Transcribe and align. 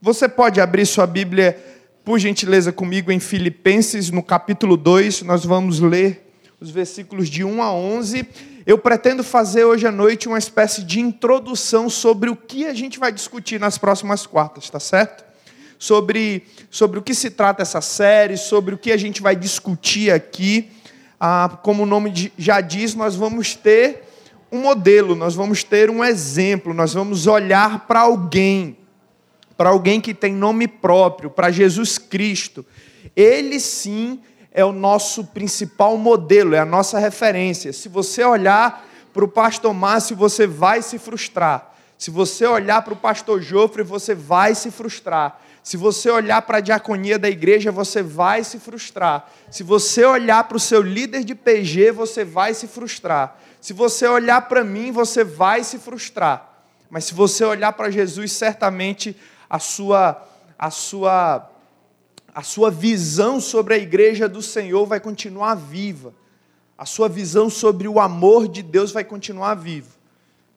Você 0.00 0.28
pode 0.28 0.60
abrir 0.60 0.86
sua 0.86 1.08
Bíblia, 1.08 1.58
por 2.04 2.20
gentileza, 2.20 2.70
comigo 2.70 3.10
em 3.10 3.18
Filipenses, 3.18 4.12
no 4.12 4.22
capítulo 4.22 4.76
2. 4.76 5.22
Nós 5.22 5.44
vamos 5.44 5.80
ler 5.80 6.30
os 6.60 6.70
versículos 6.70 7.28
de 7.28 7.42
1 7.42 7.60
a 7.60 7.72
11. 7.72 8.24
Eu 8.64 8.78
pretendo 8.78 9.24
fazer 9.24 9.64
hoje 9.64 9.88
à 9.88 9.90
noite 9.90 10.28
uma 10.28 10.38
espécie 10.38 10.84
de 10.84 11.00
introdução 11.00 11.90
sobre 11.90 12.30
o 12.30 12.36
que 12.36 12.64
a 12.64 12.74
gente 12.74 12.96
vai 12.96 13.10
discutir 13.10 13.58
nas 13.58 13.76
próximas 13.76 14.24
quartas, 14.24 14.70
tá 14.70 14.78
certo? 14.78 15.24
Sobre, 15.80 16.44
sobre 16.70 17.00
o 17.00 17.02
que 17.02 17.12
se 17.12 17.30
trata 17.30 17.62
essa 17.62 17.80
série, 17.80 18.36
sobre 18.36 18.76
o 18.76 18.78
que 18.78 18.92
a 18.92 18.96
gente 18.96 19.20
vai 19.20 19.34
discutir 19.34 20.12
aqui. 20.12 20.70
Ah, 21.18 21.58
como 21.60 21.82
o 21.82 21.86
nome 21.86 22.32
já 22.38 22.60
diz, 22.60 22.94
nós 22.94 23.16
vamos 23.16 23.56
ter 23.56 24.04
um 24.52 24.60
modelo, 24.60 25.16
nós 25.16 25.34
vamos 25.34 25.64
ter 25.64 25.90
um 25.90 26.04
exemplo, 26.04 26.72
nós 26.72 26.94
vamos 26.94 27.26
olhar 27.26 27.88
para 27.88 28.02
alguém 28.02 28.77
para 29.58 29.70
alguém 29.70 30.00
que 30.00 30.14
tem 30.14 30.32
nome 30.32 30.68
próprio, 30.68 31.28
para 31.28 31.50
Jesus 31.50 31.98
Cristo. 31.98 32.64
Ele 33.16 33.58
sim 33.58 34.20
é 34.52 34.64
o 34.64 34.72
nosso 34.72 35.24
principal 35.24 35.98
modelo, 35.98 36.54
é 36.54 36.60
a 36.60 36.64
nossa 36.64 36.96
referência. 37.00 37.72
Se 37.72 37.88
você 37.88 38.22
olhar 38.22 38.86
para 39.12 39.24
o 39.24 39.28
pastor 39.28 39.74
Márcio, 39.74 40.14
você 40.14 40.46
vai 40.46 40.80
se 40.80 40.96
frustrar. 40.96 41.74
Se 41.98 42.08
você 42.08 42.46
olhar 42.46 42.82
para 42.82 42.94
o 42.94 42.96
pastor 42.96 43.42
Jofre, 43.42 43.82
você 43.82 44.14
vai 44.14 44.54
se 44.54 44.70
frustrar. 44.70 45.40
Se 45.60 45.76
você 45.76 46.08
olhar 46.08 46.42
para 46.42 46.58
a 46.58 46.60
diaconia 46.60 47.18
da 47.18 47.28
igreja, 47.28 47.72
você 47.72 48.00
vai 48.00 48.44
se 48.44 48.60
frustrar. 48.60 49.28
Se 49.50 49.64
você 49.64 50.04
olhar 50.04 50.44
para 50.44 50.56
o 50.56 50.60
seu 50.60 50.80
líder 50.80 51.24
de 51.24 51.34
PG, 51.34 51.90
você 51.90 52.24
vai 52.24 52.54
se 52.54 52.68
frustrar. 52.68 53.36
Se 53.60 53.72
você 53.72 54.06
olhar 54.06 54.42
para 54.42 54.62
mim, 54.62 54.92
você 54.92 55.24
vai 55.24 55.64
se 55.64 55.78
frustrar. 55.78 56.62
Mas 56.88 57.06
se 57.06 57.14
você 57.14 57.44
olhar 57.44 57.72
para 57.72 57.90
Jesus, 57.90 58.30
certamente 58.32 59.16
a 59.48 59.58
sua, 59.58 60.26
a 60.58 60.70
sua, 60.70 61.50
a 62.34 62.42
sua 62.42 62.70
visão 62.70 63.40
sobre 63.40 63.74
a 63.74 63.78
igreja 63.78 64.28
do 64.28 64.42
Senhor 64.42 64.86
vai 64.86 65.00
continuar 65.00 65.54
viva. 65.54 66.14
A 66.76 66.86
sua 66.86 67.08
visão 67.08 67.50
sobre 67.50 67.88
o 67.88 67.98
amor 67.98 68.46
de 68.46 68.62
Deus 68.62 68.92
vai 68.92 69.04
continuar 69.04 69.54
viva. 69.54 69.90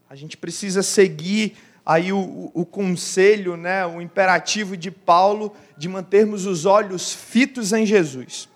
A 0.09 0.15
gente 0.15 0.37
precisa 0.37 0.83
seguir 0.83 1.55
aí 1.85 2.11
o, 2.13 2.51
o, 2.53 2.65
conselho, 2.65 3.57
né, 3.57 3.85
o 3.85 4.01
imperativo 4.01 4.77
de 4.77 4.91
Paulo 4.91 5.53
de 5.77 5.89
mantermos 5.89 6.45
os 6.45 6.65
olhos 6.65 7.13
fitos 7.13 7.73
em 7.73 7.85
Jesus. 7.85 8.47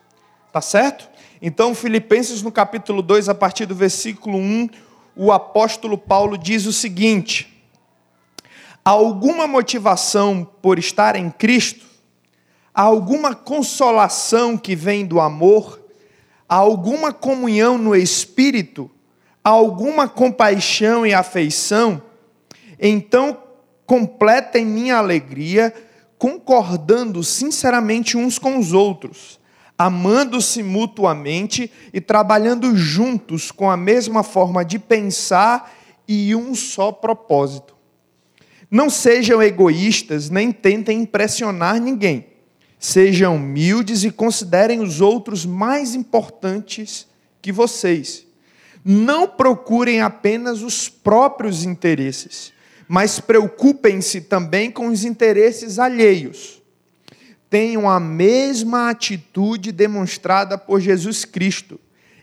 Tá 0.52 0.61
certo? 0.61 1.09
Então, 1.42 1.73
Filipenses 1.73 2.42
no 2.42 2.52
capítulo 2.52 3.02
2, 3.02 3.30
a 3.30 3.36
partir 3.36 3.66
do 3.66 3.75
versículo 3.75 4.38
1, 4.38 4.70
o 5.16 5.31
apóstolo 5.31 5.97
Paulo 5.97 6.38
diz 6.38 6.66
o 6.66 6.73
seguinte: 6.73 7.55
alguma 8.86 9.47
motivação 9.47 10.47
por 10.61 10.78
estar 10.78 11.16
em 11.16 11.31
Cristo? 11.31 11.83
Alguma 12.72 13.33
consolação 13.33 14.55
que 14.55 14.75
vem 14.75 15.03
do 15.03 15.19
amor? 15.19 15.81
Alguma 16.47 17.11
comunhão 17.11 17.80
no 17.80 17.95
Espírito? 17.95 18.92
Alguma 19.44 20.08
compaixão 20.08 21.03
e 21.03 21.16
afeição? 21.16 22.00
Então, 22.80 23.42
completem 23.88 24.64
minha 24.64 24.97
alegria, 24.97 25.73
concordando 26.20 27.23
sinceramente 27.23 28.17
uns 28.17 28.38
com 28.38 28.59
os 28.59 28.72
outros, 28.72 29.39
amando-se 29.77 30.61
mutuamente 30.61 31.72
e 31.92 31.99
trabalhando 31.99 32.75
juntos 32.75 33.52
com 33.52 33.70
a 33.70 33.77
mesma 33.77 34.22
forma 34.22 34.64
de 34.64 34.77
pensar 34.77 35.73
e 36.08 36.36
um 36.36 36.53
só 36.53 36.92
propósito. 36.92 37.75
Não 38.69 38.89
sejam 38.89 39.41
egoístas, 39.41 40.30
nem 40.30 40.52
tentem 40.52 41.02
impressionar 41.02 41.80
ninguém. 41.80 42.27
Sejam 42.80 43.38
humildes 43.38 44.03
e 44.03 44.11
considerem 44.11 44.81
os 44.81 45.02
outros 45.02 45.45
mais 45.45 45.95
importantes 45.95 47.08
que 47.41 47.52
vocês. 47.52 48.25
Não 48.83 49.27
procurem 49.27 50.02
apenas 50.02 50.61
os 50.61 50.87
próprios 50.87 51.64
interesses, 51.64 52.54
mas 52.87 53.20
preocupem-se 53.20 54.21
também 54.21 54.70
com 54.70 54.87
os 54.87 55.04
interesses 55.04 55.80
alheios. 55.80 56.61
Tenham 57.49 57.89
a 57.89 57.99
mesma 57.99 58.89
atitude 58.89 59.71
demonstrada 59.71 60.58
por 60.58 60.80
Jesus 60.80 61.25
Cristo. 61.25 61.80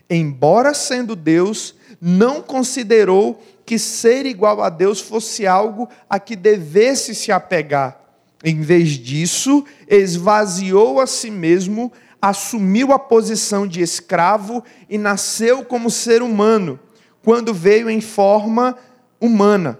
Embora 0.09 0.73
sendo 0.73 1.15
Deus, 1.15 1.75
não 2.01 2.41
considerou 2.41 3.41
que 3.65 3.79
ser 3.79 4.25
igual 4.25 4.61
a 4.61 4.69
Deus 4.69 4.99
fosse 4.99 5.47
algo 5.47 5.87
a 6.09 6.19
que 6.19 6.35
devesse 6.35 7.15
se 7.15 7.31
apegar. 7.31 7.99
Em 8.43 8.61
vez 8.61 8.89
disso, 8.89 9.63
esvaziou 9.87 10.99
a 10.99 11.07
si 11.07 11.31
mesmo, 11.31 11.91
assumiu 12.21 12.91
a 12.91 12.99
posição 12.99 13.65
de 13.65 13.81
escravo 13.81 14.63
e 14.89 14.97
nasceu 14.97 15.63
como 15.63 15.89
ser 15.89 16.21
humano, 16.21 16.79
quando 17.23 17.53
veio 17.53 17.89
em 17.89 18.01
forma 18.01 18.77
humana. 19.19 19.79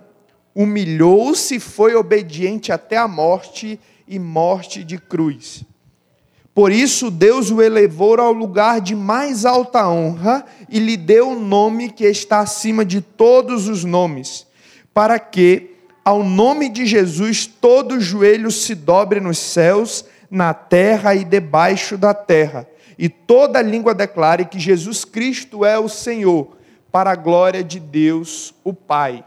Humilhou-se 0.55 1.55
e 1.55 1.59
foi 1.59 1.95
obediente 1.95 2.71
até 2.71 2.95
a 2.95 3.07
morte 3.07 3.79
e 4.07 4.17
morte 4.17 4.83
de 4.83 4.97
cruz. 4.97 5.65
Por 6.53 6.71
isso, 6.71 7.09
Deus 7.09 7.49
o 7.49 7.61
elevou 7.61 8.19
ao 8.19 8.31
lugar 8.31 8.79
de 8.79 8.95
mais 8.95 9.43
alta 9.43 9.87
honra 9.87 10.45
e 10.69 10.79
lhe 10.79 10.95
deu 10.95 11.29
o 11.29 11.31
um 11.31 11.39
nome 11.39 11.89
que 11.89 12.05
está 12.05 12.39
acima 12.39 12.85
de 12.85 13.01
todos 13.01 13.67
os 13.67 13.83
nomes, 13.83 14.45
para 14.93 15.17
que, 15.17 15.71
ao 16.05 16.23
nome 16.23 16.69
de 16.69 16.85
Jesus, 16.85 17.47
todo 17.47 17.99
joelho 17.99 18.51
se 18.51 18.75
dobre 18.75 19.19
nos 19.19 19.39
céus, 19.39 20.05
na 20.29 20.53
terra 20.53 21.15
e 21.15 21.23
debaixo 21.23 21.97
da 21.97 22.13
terra, 22.13 22.67
e 22.99 23.09
toda 23.09 23.61
língua 23.61 23.95
declare 23.95 24.45
que 24.45 24.59
Jesus 24.59 25.03
Cristo 25.03 25.65
é 25.65 25.79
o 25.79 25.89
Senhor, 25.89 26.55
para 26.91 27.11
a 27.11 27.15
glória 27.15 27.63
de 27.63 27.79
Deus, 27.79 28.53
o 28.63 28.71
Pai. 28.71 29.25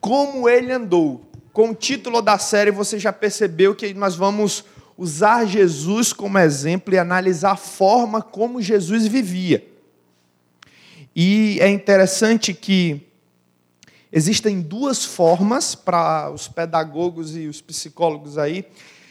Como 0.00 0.48
ele 0.48 0.70
andou? 0.70 1.22
Com 1.52 1.70
o 1.70 1.74
título 1.74 2.22
da 2.22 2.38
série, 2.38 2.70
você 2.70 2.98
já 2.98 3.12
percebeu 3.12 3.74
que 3.74 3.92
nós 3.94 4.14
vamos 4.14 4.64
usar 4.96 5.46
Jesus 5.46 6.12
como 6.12 6.38
exemplo 6.38 6.94
e 6.94 6.98
analisar 6.98 7.52
a 7.52 7.56
forma 7.56 8.22
como 8.22 8.62
Jesus 8.62 9.06
vivia. 9.06 9.66
E 11.14 11.58
é 11.60 11.68
interessante 11.68 12.52
que 12.52 13.00
existem 14.12 14.60
duas 14.60 15.04
formas 15.04 15.74
para 15.74 16.30
os 16.30 16.48
pedagogos 16.48 17.36
e 17.36 17.46
os 17.46 17.60
psicólogos 17.60 18.38
aí, 18.38 18.64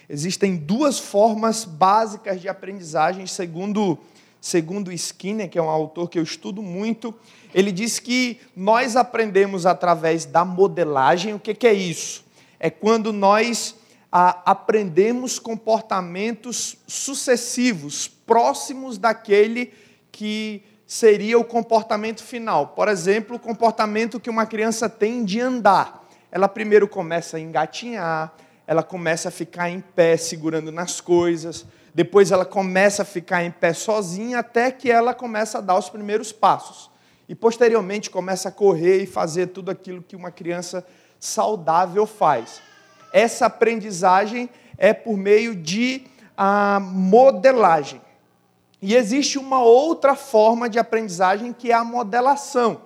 existem 0.10 0.56
duas 0.56 1.00
formas 1.00 1.66
básicas 1.66 2.42
de 2.42 2.48
aprendizagem, 2.48 3.26
segundo 3.26 3.98
segundo 4.44 4.92
Skinner, 4.92 5.50
que 5.50 5.58
é 5.58 5.62
um 5.62 5.70
autor 5.70 6.10
que 6.10 6.20
eu 6.20 6.24
estudo 6.24 6.62
muito, 6.62 7.16
ele 7.56 7.72
diz 7.72 7.98
que 7.98 8.42
nós 8.54 8.98
aprendemos 8.98 9.66
através 9.66 10.26
da 10.26 10.44
modelagem. 10.44 11.34
O 11.34 11.40
que, 11.40 11.54
que 11.54 11.66
é 11.66 11.74
isso? 11.74 12.26
É 12.60 12.70
quando 12.70 13.14
nós 13.14 13.74
a 14.16 14.44
aprendermos 14.52 15.40
comportamentos 15.40 16.78
sucessivos, 16.86 18.08
próximos 18.08 19.00
daquele 19.00 19.74
que 20.12 20.62
seria 20.86 21.40
o 21.40 21.44
comportamento 21.44 22.22
final. 22.22 22.68
Por 22.68 22.88
exemplo, 22.88 23.38
o 23.38 23.40
comportamento 23.40 24.20
que 24.20 24.30
uma 24.30 24.46
criança 24.46 24.88
tem 24.88 25.26
de 25.26 25.42
andar. 25.42 26.08
Ela 26.32 26.48
primeiro 26.48 26.88
começa 26.88 27.38
a 27.38 27.40
engatinhar, 27.40 28.32
ela 28.68 28.84
começa 28.84 29.30
a 29.30 29.32
ficar 29.32 29.72
em 29.72 29.80
pé 29.80 30.16
segurando 30.16 30.72
nas 30.72 31.02
coisas, 31.02 31.66
depois 31.92 32.32
ela 32.32 32.46
começa 32.46 33.02
a 33.02 33.06
ficar 33.06 33.44
em 33.44 33.50
pé 33.50 33.74
sozinha 33.74 34.38
até 34.40 34.70
que 34.70 34.92
ela 34.92 35.16
começa 35.16 35.58
a 35.58 35.62
dar 35.62 35.76
os 35.76 35.90
primeiros 35.90 36.32
passos. 36.32 36.92
E 37.28 37.34
posteriormente 37.34 38.12
começa 38.12 38.50
a 38.50 38.52
correr 38.52 39.02
e 39.02 39.08
fazer 39.08 39.48
tudo 39.48 39.72
aquilo 39.72 40.04
que 40.04 40.16
uma 40.16 40.30
criança 40.30 40.86
saudável 41.20 42.06
faz 42.06 42.62
essa 43.14 43.46
aprendizagem 43.46 44.50
é 44.76 44.92
por 44.92 45.16
meio 45.16 45.56
de 45.56 46.08
a 46.36 46.80
modelagem. 46.80 48.02
E 48.82 48.96
existe 48.96 49.38
uma 49.38 49.62
outra 49.62 50.16
forma 50.16 50.68
de 50.68 50.80
aprendizagem 50.80 51.54
que 51.54 51.72
é 51.72 51.76
a 51.76 51.84
modelação. 51.84 52.82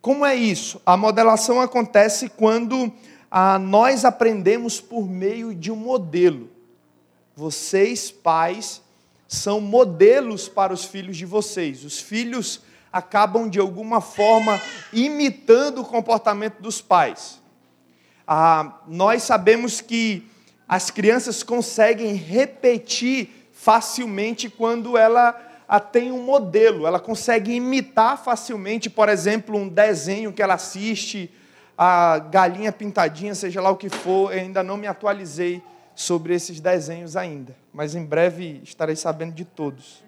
Como 0.00 0.24
é 0.24 0.34
isso? 0.34 0.80
A 0.86 0.96
modelação 0.96 1.60
acontece 1.60 2.30
quando 2.30 2.90
ah, 3.30 3.58
nós 3.58 4.06
aprendemos 4.06 4.80
por 4.80 5.06
meio 5.06 5.54
de 5.54 5.70
um 5.70 5.76
modelo. 5.76 6.48
Vocês, 7.36 8.10
pais, 8.10 8.82
são 9.28 9.60
modelos 9.60 10.48
para 10.48 10.72
os 10.72 10.86
filhos 10.86 11.18
de 11.18 11.26
vocês. 11.26 11.84
Os 11.84 12.00
filhos 12.00 12.62
acabam, 12.90 13.48
de 13.48 13.60
alguma 13.60 14.00
forma, 14.00 14.60
imitando 14.92 15.82
o 15.82 15.84
comportamento 15.84 16.60
dos 16.60 16.80
pais 16.80 17.39
ah, 18.32 18.78
nós 18.86 19.24
sabemos 19.24 19.80
que 19.80 20.24
as 20.68 20.88
crianças 20.88 21.42
conseguem 21.42 22.14
repetir 22.14 23.48
facilmente 23.52 24.48
quando 24.48 24.96
ela 24.96 25.32
tem 25.90 26.12
um 26.12 26.22
modelo, 26.22 26.86
ela 26.86 27.00
consegue 27.00 27.52
imitar 27.52 28.16
facilmente, 28.22 28.88
por 28.88 29.08
exemplo, 29.08 29.56
um 29.58 29.68
desenho 29.68 30.32
que 30.32 30.40
ela 30.40 30.54
assiste, 30.54 31.28
a 31.76 32.20
galinha 32.20 32.70
pintadinha, 32.70 33.34
seja 33.34 33.60
lá 33.60 33.68
o 33.70 33.76
que 33.76 33.88
for, 33.88 34.32
eu 34.32 34.38
ainda 34.38 34.62
não 34.62 34.76
me 34.76 34.86
atualizei 34.86 35.60
sobre 35.92 36.32
esses 36.32 36.60
desenhos 36.60 37.16
ainda, 37.16 37.56
mas 37.72 37.96
em 37.96 38.04
breve 38.04 38.60
estarei 38.62 38.94
sabendo 38.94 39.32
de 39.32 39.44
todos. 39.44 40.04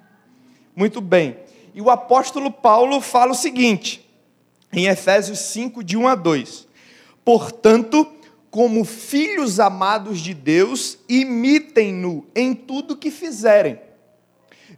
Muito 0.77 1.01
bem. 1.01 1.39
E 1.75 1.83
o 1.83 1.91
apóstolo 1.91 2.53
Paulo 2.53 3.01
fala 3.01 3.33
o 3.33 3.35
seguinte, 3.35 4.09
em 4.73 4.87
Efésios 4.87 5.41
5, 5.41 5.83
de 5.83 5.97
1 5.97 6.07
a 6.07 6.15
2: 6.15 6.69
Portanto, 7.25 8.07
como 8.51 8.85
filhos 8.85 9.61
amados 9.61 10.21
de 10.21 10.35
Deus, 10.35 10.99
imitem-no 11.09 12.27
em 12.35 12.55
tudo 12.55 12.97
que 12.97 13.11
fizerem. 13.11 13.81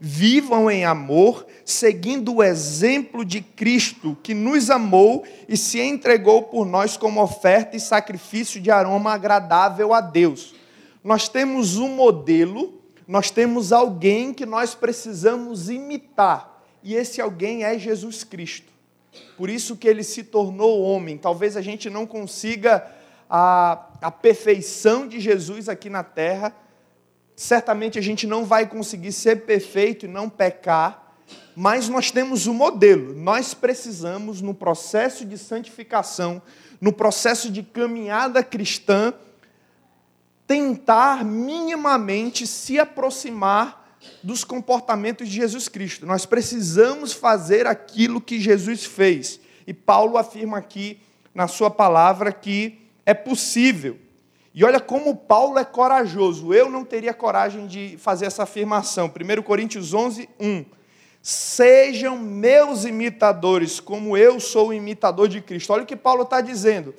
Vivam 0.00 0.70
em 0.70 0.84
amor, 0.84 1.46
seguindo 1.64 2.34
o 2.34 2.42
exemplo 2.42 3.24
de 3.24 3.40
Cristo, 3.40 4.16
que 4.22 4.34
nos 4.34 4.68
amou 4.68 5.24
e 5.48 5.56
se 5.56 5.80
entregou 5.80 6.42
por 6.42 6.66
nós 6.66 6.96
como 6.96 7.22
oferta 7.22 7.76
e 7.76 7.80
sacrifício 7.80 8.60
de 8.60 8.70
aroma 8.70 9.12
agradável 9.12 9.94
a 9.94 10.00
Deus. 10.00 10.54
Nós 11.02 11.28
temos 11.28 11.78
um 11.78 11.88
modelo, 11.88 12.80
nós 13.08 13.30
temos 13.30 13.72
alguém 13.72 14.34
que 14.34 14.44
nós 14.44 14.74
precisamos 14.74 15.70
imitar, 15.70 16.62
e 16.82 16.94
esse 16.94 17.20
alguém 17.20 17.64
é 17.64 17.78
Jesus 17.78 18.24
Cristo. 18.24 18.73
Por 19.36 19.50
isso 19.50 19.76
que 19.76 19.88
ele 19.88 20.02
se 20.02 20.22
tornou 20.22 20.82
homem. 20.82 21.18
Talvez 21.18 21.56
a 21.56 21.60
gente 21.60 21.90
não 21.90 22.06
consiga 22.06 22.86
a, 23.28 23.88
a 24.00 24.10
perfeição 24.10 25.06
de 25.08 25.20
Jesus 25.20 25.68
aqui 25.68 25.90
na 25.90 26.02
terra. 26.02 26.54
Certamente 27.36 27.98
a 27.98 28.02
gente 28.02 28.26
não 28.26 28.44
vai 28.44 28.66
conseguir 28.66 29.12
ser 29.12 29.44
perfeito 29.44 30.06
e 30.06 30.08
não 30.08 30.28
pecar, 30.28 31.16
mas 31.56 31.88
nós 31.88 32.10
temos 32.10 32.46
um 32.46 32.54
modelo. 32.54 33.14
Nós 33.14 33.54
precisamos, 33.54 34.40
no 34.40 34.54
processo 34.54 35.24
de 35.24 35.36
santificação, 35.36 36.40
no 36.80 36.92
processo 36.92 37.50
de 37.50 37.62
caminhada 37.62 38.42
cristã, 38.42 39.12
tentar 40.46 41.24
minimamente 41.24 42.46
se 42.46 42.78
aproximar 42.78 43.83
dos 44.22 44.44
comportamentos 44.44 45.28
de 45.28 45.34
Jesus 45.34 45.68
Cristo. 45.68 46.06
Nós 46.06 46.26
precisamos 46.26 47.12
fazer 47.12 47.66
aquilo 47.66 48.20
que 48.20 48.40
Jesus 48.40 48.84
fez. 48.84 49.40
E 49.66 49.72
Paulo 49.72 50.16
afirma 50.16 50.58
aqui 50.58 51.00
na 51.34 51.48
sua 51.48 51.70
palavra 51.70 52.32
que 52.32 52.78
é 53.04 53.12
possível. 53.12 53.98
E 54.54 54.64
olha 54.64 54.78
como 54.78 55.16
Paulo 55.16 55.58
é 55.58 55.64
corajoso. 55.64 56.54
Eu 56.54 56.70
não 56.70 56.84
teria 56.84 57.12
coragem 57.12 57.66
de 57.66 57.96
fazer 57.98 58.26
essa 58.26 58.44
afirmação. 58.44 59.06
1 59.08 59.42
Coríntios 59.42 59.92
11, 59.92 60.28
1. 60.38 60.64
Sejam 61.20 62.16
meus 62.18 62.84
imitadores, 62.84 63.80
como 63.80 64.16
eu 64.16 64.38
sou 64.38 64.68
o 64.68 64.72
imitador 64.72 65.26
de 65.26 65.40
Cristo. 65.40 65.72
Olha 65.72 65.82
o 65.82 65.86
que 65.86 65.96
Paulo 65.96 66.22
está 66.22 66.40
dizendo. 66.40 66.94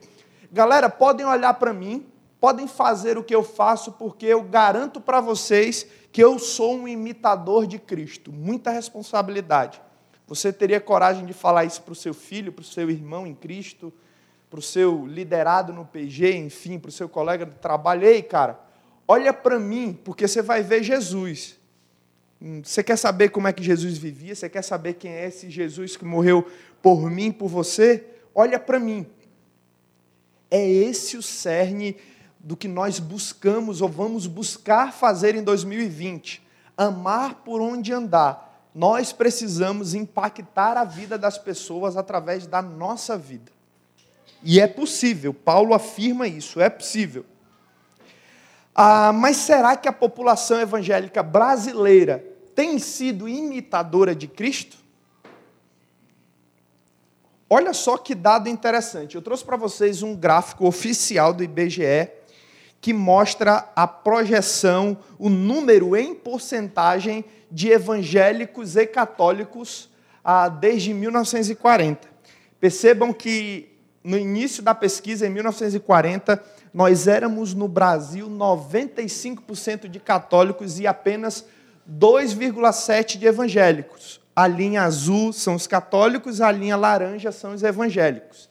Galera, 0.51 0.89
podem 0.89 1.25
olhar 1.25 1.53
para 1.53 1.71
mim, 1.71 2.05
podem 2.41 2.67
fazer 2.67 3.17
o 3.17 3.23
que 3.23 3.33
eu 3.33 3.43
faço, 3.43 3.93
porque 3.93 4.25
eu 4.25 4.41
garanto 4.41 4.99
para 4.99 5.21
vocês 5.21 5.87
que 6.15 6.23
eu 6.23 6.39
sou 6.39 6.77
um 6.77 6.87
imitador 6.87 7.67
de 7.67 7.77
Cristo. 7.77 8.31
Muita 8.31 8.71
responsabilidade. 8.71 9.81
Você 10.25 10.53
teria 10.53 10.79
coragem 10.79 11.25
de 11.25 11.33
falar 11.33 11.65
isso 11.65 11.81
para 11.81 11.91
o 11.91 11.95
seu 11.95 12.13
filho, 12.13 12.53
para 12.53 12.61
o 12.61 12.65
seu 12.65 12.89
irmão 12.89 13.27
em 13.27 13.35
Cristo, 13.35 13.91
para 14.49 14.59
o 14.59 14.61
seu 14.61 15.05
liderado 15.05 15.73
no 15.73 15.83
PG, 15.85 16.37
enfim, 16.37 16.79
para 16.79 16.87
o 16.87 16.91
seu 16.93 17.09
colega 17.09 17.45
de 17.45 17.55
trabalho? 17.55 18.07
Ei, 18.07 18.21
cara, 18.23 18.57
olha 19.05 19.33
para 19.33 19.59
mim, 19.59 19.91
porque 20.05 20.25
você 20.25 20.41
vai 20.41 20.63
ver 20.63 20.83
Jesus. 20.83 21.59
Hum, 22.41 22.61
você 22.63 22.81
quer 22.81 22.95
saber 22.95 23.27
como 23.27 23.49
é 23.49 23.51
que 23.51 23.61
Jesus 23.61 23.97
vivia? 23.97 24.33
Você 24.33 24.47
quer 24.47 24.61
saber 24.61 24.93
quem 24.93 25.11
é 25.11 25.27
esse 25.27 25.49
Jesus 25.49 25.97
que 25.97 26.05
morreu 26.05 26.49
por 26.81 27.11
mim, 27.11 27.29
por 27.29 27.49
você? 27.49 28.05
Olha 28.33 28.57
para 28.57 28.79
mim. 28.79 29.05
É 30.49 30.65
esse 30.65 31.17
o 31.17 31.21
cerne 31.21 31.97
do 32.45 32.55
que 32.55 32.67
nós 32.67 32.99
buscamos 32.99 33.81
ou 33.81 33.89
vamos 33.89 34.27
buscar 34.27 34.93
fazer 34.93 35.33
em 35.33 35.41
2020. 35.41 36.45
Amar 36.77 37.41
por 37.43 37.59
onde 37.59 37.91
andar. 37.91 38.69
Nós 38.73 39.11
precisamos 39.11 39.95
impactar 39.95 40.77
a 40.77 40.83
vida 40.83 41.17
das 41.17 41.39
pessoas 41.39 41.97
através 41.97 42.45
da 42.45 42.61
nossa 42.61 43.17
vida. 43.17 43.51
E 44.43 44.59
é 44.59 44.67
possível, 44.67 45.33
Paulo 45.33 45.73
afirma 45.73 46.27
isso, 46.27 46.61
é 46.61 46.69
possível. 46.69 47.25
Ah, 48.75 49.11
mas 49.11 49.37
será 49.37 49.75
que 49.75 49.87
a 49.87 49.93
população 49.93 50.59
evangélica 50.59 51.23
brasileira 51.23 52.23
tem 52.53 52.77
sido 52.77 53.27
imitadora 53.27 54.13
de 54.13 54.27
Cristo? 54.27 54.77
Olha 57.49 57.73
só 57.73 57.97
que 57.97 58.13
dado 58.13 58.49
interessante. 58.49 59.15
Eu 59.15 59.21
trouxe 59.23 59.43
para 59.43 59.57
vocês 59.57 60.03
um 60.03 60.15
gráfico 60.15 60.67
oficial 60.67 61.33
do 61.33 61.43
IBGE 61.43 62.11
que 62.85 62.93
mostra 62.93 63.67
a 63.75 63.87
projeção, 63.87 64.95
o 65.17 65.27
número 65.27 65.95
em 65.95 66.13
porcentagem 66.13 67.25
de 67.49 67.69
evangélicos 67.69 68.75
e 68.75 68.85
católicos 68.85 69.89
ah, 70.23 70.47
desde 70.47 70.93
1940. 70.93 72.07
Percebam 72.59 73.11
que 73.11 73.75
no 74.03 74.15
início 74.15 74.61
da 74.61 74.75
pesquisa, 74.75 75.25
em 75.25 75.31
1940, 75.31 76.39
nós 76.71 77.07
éramos 77.07 77.55
no 77.55 77.67
Brasil 77.67 78.29
95% 78.29 79.87
de 79.87 79.99
católicos 79.99 80.79
e 80.79 80.85
apenas 80.85 81.43
2,7% 81.91 83.17
de 83.17 83.25
evangélicos. 83.25 84.21
A 84.35 84.45
linha 84.45 84.83
azul 84.83 85.33
são 85.33 85.55
os 85.55 85.65
católicos, 85.65 86.39
a 86.39 86.51
linha 86.51 86.77
laranja 86.77 87.31
são 87.31 87.55
os 87.55 87.63
evangélicos. 87.63 88.47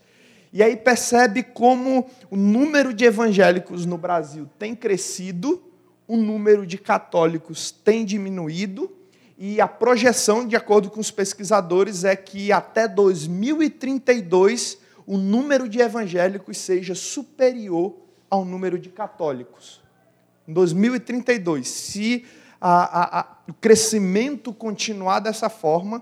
E 0.54 0.62
aí 0.62 0.76
percebe 0.76 1.42
como 1.42 2.08
o 2.30 2.36
número 2.36 2.94
de 2.94 3.04
evangélicos 3.04 3.84
no 3.84 3.98
Brasil 3.98 4.48
tem 4.56 4.72
crescido, 4.72 5.60
o 6.06 6.16
número 6.16 6.64
de 6.64 6.78
católicos 6.78 7.72
tem 7.72 8.04
diminuído, 8.04 8.88
e 9.36 9.60
a 9.60 9.66
projeção, 9.66 10.46
de 10.46 10.54
acordo 10.54 10.88
com 10.88 11.00
os 11.00 11.10
pesquisadores, 11.10 12.04
é 12.04 12.14
que 12.14 12.52
até 12.52 12.86
2032 12.86 14.78
o 15.04 15.16
número 15.16 15.68
de 15.68 15.80
evangélicos 15.80 16.56
seja 16.56 16.94
superior 16.94 17.96
ao 18.30 18.44
número 18.44 18.78
de 18.78 18.90
católicos. 18.90 19.82
Em 20.46 20.52
2032, 20.52 21.66
se 21.66 22.24
a, 22.60 22.84
a, 22.84 23.20
a, 23.20 23.26
o 23.48 23.54
crescimento 23.54 24.52
continuar 24.52 25.18
dessa 25.18 25.48
forma, 25.48 26.00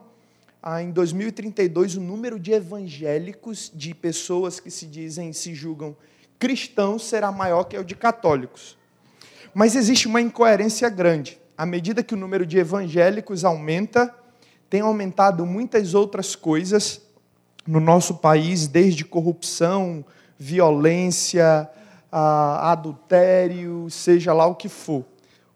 ah, 0.62 0.80
em 0.80 0.92
2032 0.92 1.96
o 1.96 2.00
número 2.00 2.38
de 2.38 2.52
evangélicos, 2.52 3.72
de 3.74 3.92
pessoas 3.92 4.60
que 4.60 4.70
se 4.70 4.86
dizem, 4.86 5.32
se 5.32 5.54
julgam 5.54 5.96
cristãos, 6.38 7.04
será 7.04 7.32
maior 7.32 7.64
que 7.64 7.76
o 7.76 7.84
de 7.84 7.96
católicos. 7.96 8.78
Mas 9.52 9.74
existe 9.74 10.06
uma 10.06 10.20
incoerência 10.20 10.88
grande. 10.88 11.38
À 11.58 11.66
medida 11.66 12.02
que 12.02 12.14
o 12.14 12.16
número 12.16 12.46
de 12.46 12.58
evangélicos 12.58 13.44
aumenta, 13.44 14.14
tem 14.70 14.80
aumentado 14.80 15.44
muitas 15.44 15.94
outras 15.94 16.36
coisas 16.36 17.02
no 17.66 17.80
nosso 17.80 18.14
país, 18.14 18.66
desde 18.66 19.04
corrupção, 19.04 20.04
violência, 20.38 21.68
ah, 22.10 22.70
adultério, 22.70 23.88
seja 23.90 24.32
lá 24.32 24.46
o 24.46 24.54
que 24.54 24.68
for 24.68 25.04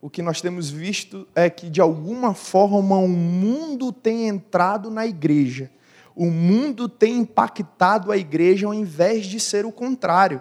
o 0.06 0.08
que 0.08 0.22
nós 0.22 0.40
temos 0.40 0.70
visto 0.70 1.26
é 1.34 1.50
que, 1.50 1.68
de 1.68 1.80
alguma 1.80 2.32
forma, 2.32 2.96
o 2.96 3.08
mundo 3.08 3.90
tem 3.90 4.28
entrado 4.28 4.88
na 4.88 5.04
igreja. 5.04 5.68
O 6.14 6.26
mundo 6.26 6.88
tem 6.88 7.18
impactado 7.18 8.12
a 8.12 8.16
igreja 8.16 8.68
ao 8.68 8.72
invés 8.72 9.26
de 9.26 9.40
ser 9.40 9.66
o 9.66 9.72
contrário. 9.72 10.40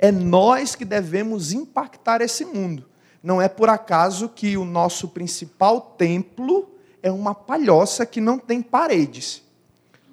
É 0.00 0.10
nós 0.10 0.74
que 0.74 0.84
devemos 0.84 1.52
impactar 1.52 2.20
esse 2.20 2.44
mundo. 2.44 2.88
Não 3.22 3.40
é 3.40 3.48
por 3.48 3.68
acaso 3.68 4.28
que 4.28 4.56
o 4.56 4.64
nosso 4.64 5.06
principal 5.06 5.80
templo 5.96 6.68
é 7.00 7.12
uma 7.12 7.36
palhoça 7.36 8.04
que 8.04 8.20
não 8.20 8.36
tem 8.36 8.60
paredes. 8.60 9.44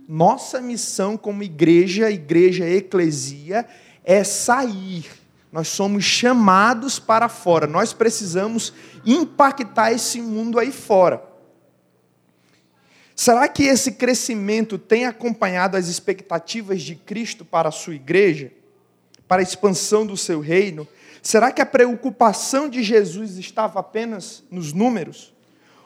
Nossa 0.08 0.62
missão 0.62 1.18
como 1.18 1.42
igreja, 1.42 2.12
igreja 2.12 2.70
eclesia, 2.70 3.65
é 4.04 4.24
sair 4.24 5.25
nós 5.56 5.70
somos 5.70 6.04
chamados 6.04 7.00
para 7.00 7.30
fora. 7.30 7.66
Nós 7.66 7.94
precisamos 7.94 8.74
impactar 9.06 9.94
esse 9.94 10.20
mundo 10.20 10.60
aí 10.60 10.70
fora. 10.70 11.24
Será 13.16 13.48
que 13.48 13.64
esse 13.64 13.94
crescimento 13.94 14.78
tem 14.78 15.06
acompanhado 15.06 15.78
as 15.78 15.88
expectativas 15.88 16.82
de 16.82 16.94
Cristo 16.94 17.46
para 17.46 17.70
a 17.70 17.72
sua 17.72 17.96
igreja? 17.96 18.52
Para 19.30 19.42
a 19.42 19.44
expansão 19.44 20.06
do 20.06 20.18
seu 20.18 20.42
reino? 20.42 20.86
Será 21.22 21.54
que 21.54 21.62
a 21.62 21.66
preocupação 21.66 22.68
de 22.68 22.84
Jesus 22.84 23.38
estava 23.38 23.80
apenas 23.80 24.44
nos 24.52 24.74
números? 24.74 25.34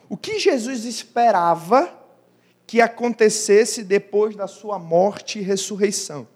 O 0.10 0.18
que 0.18 0.40
Jesus 0.40 0.84
esperava 0.84 1.96
que 2.66 2.82
acontecesse 2.82 3.84
depois 3.84 4.36
da 4.36 4.48
sua 4.48 4.80
morte 4.80 5.38
e 5.38 5.44
ressurreição? 5.44 6.28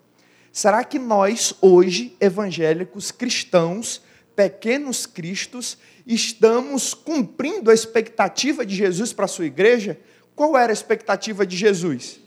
Será 0.53 0.83
que 0.83 0.99
nós, 0.99 1.55
hoje, 1.59 2.15
evangélicos, 2.21 3.09
cristãos, 3.09 4.03
pequenos 4.35 5.07
cristos, 5.07 5.79
estamos 6.05 6.93
cumprindo 6.93 7.71
a 7.71 7.73
expectativa 7.73 8.63
de 8.63 8.75
Jesus 8.75 9.11
para 9.11 9.25
a 9.25 9.27
sua 9.27 9.47
igreja? 9.47 9.99
Qual 10.35 10.55
era 10.55 10.71
a 10.71 10.73
expectativa 10.73 11.43
de 11.43 11.57
Jesus? 11.57 12.19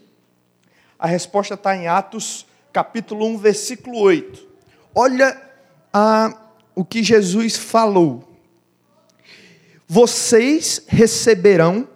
A 0.99 1.07
resposta 1.07 1.53
está 1.53 1.73
em 1.73 1.87
Atos 1.87 2.45
capítulo 2.73 3.25
1, 3.27 3.37
versículo 3.37 3.97
8. 3.97 4.45
Olha 4.93 5.41
a, 5.93 6.37
o 6.75 6.83
que 6.83 7.01
Jesus 7.01 7.55
falou. 7.55 8.27
Vocês 9.87 10.83
receberão 10.85 11.87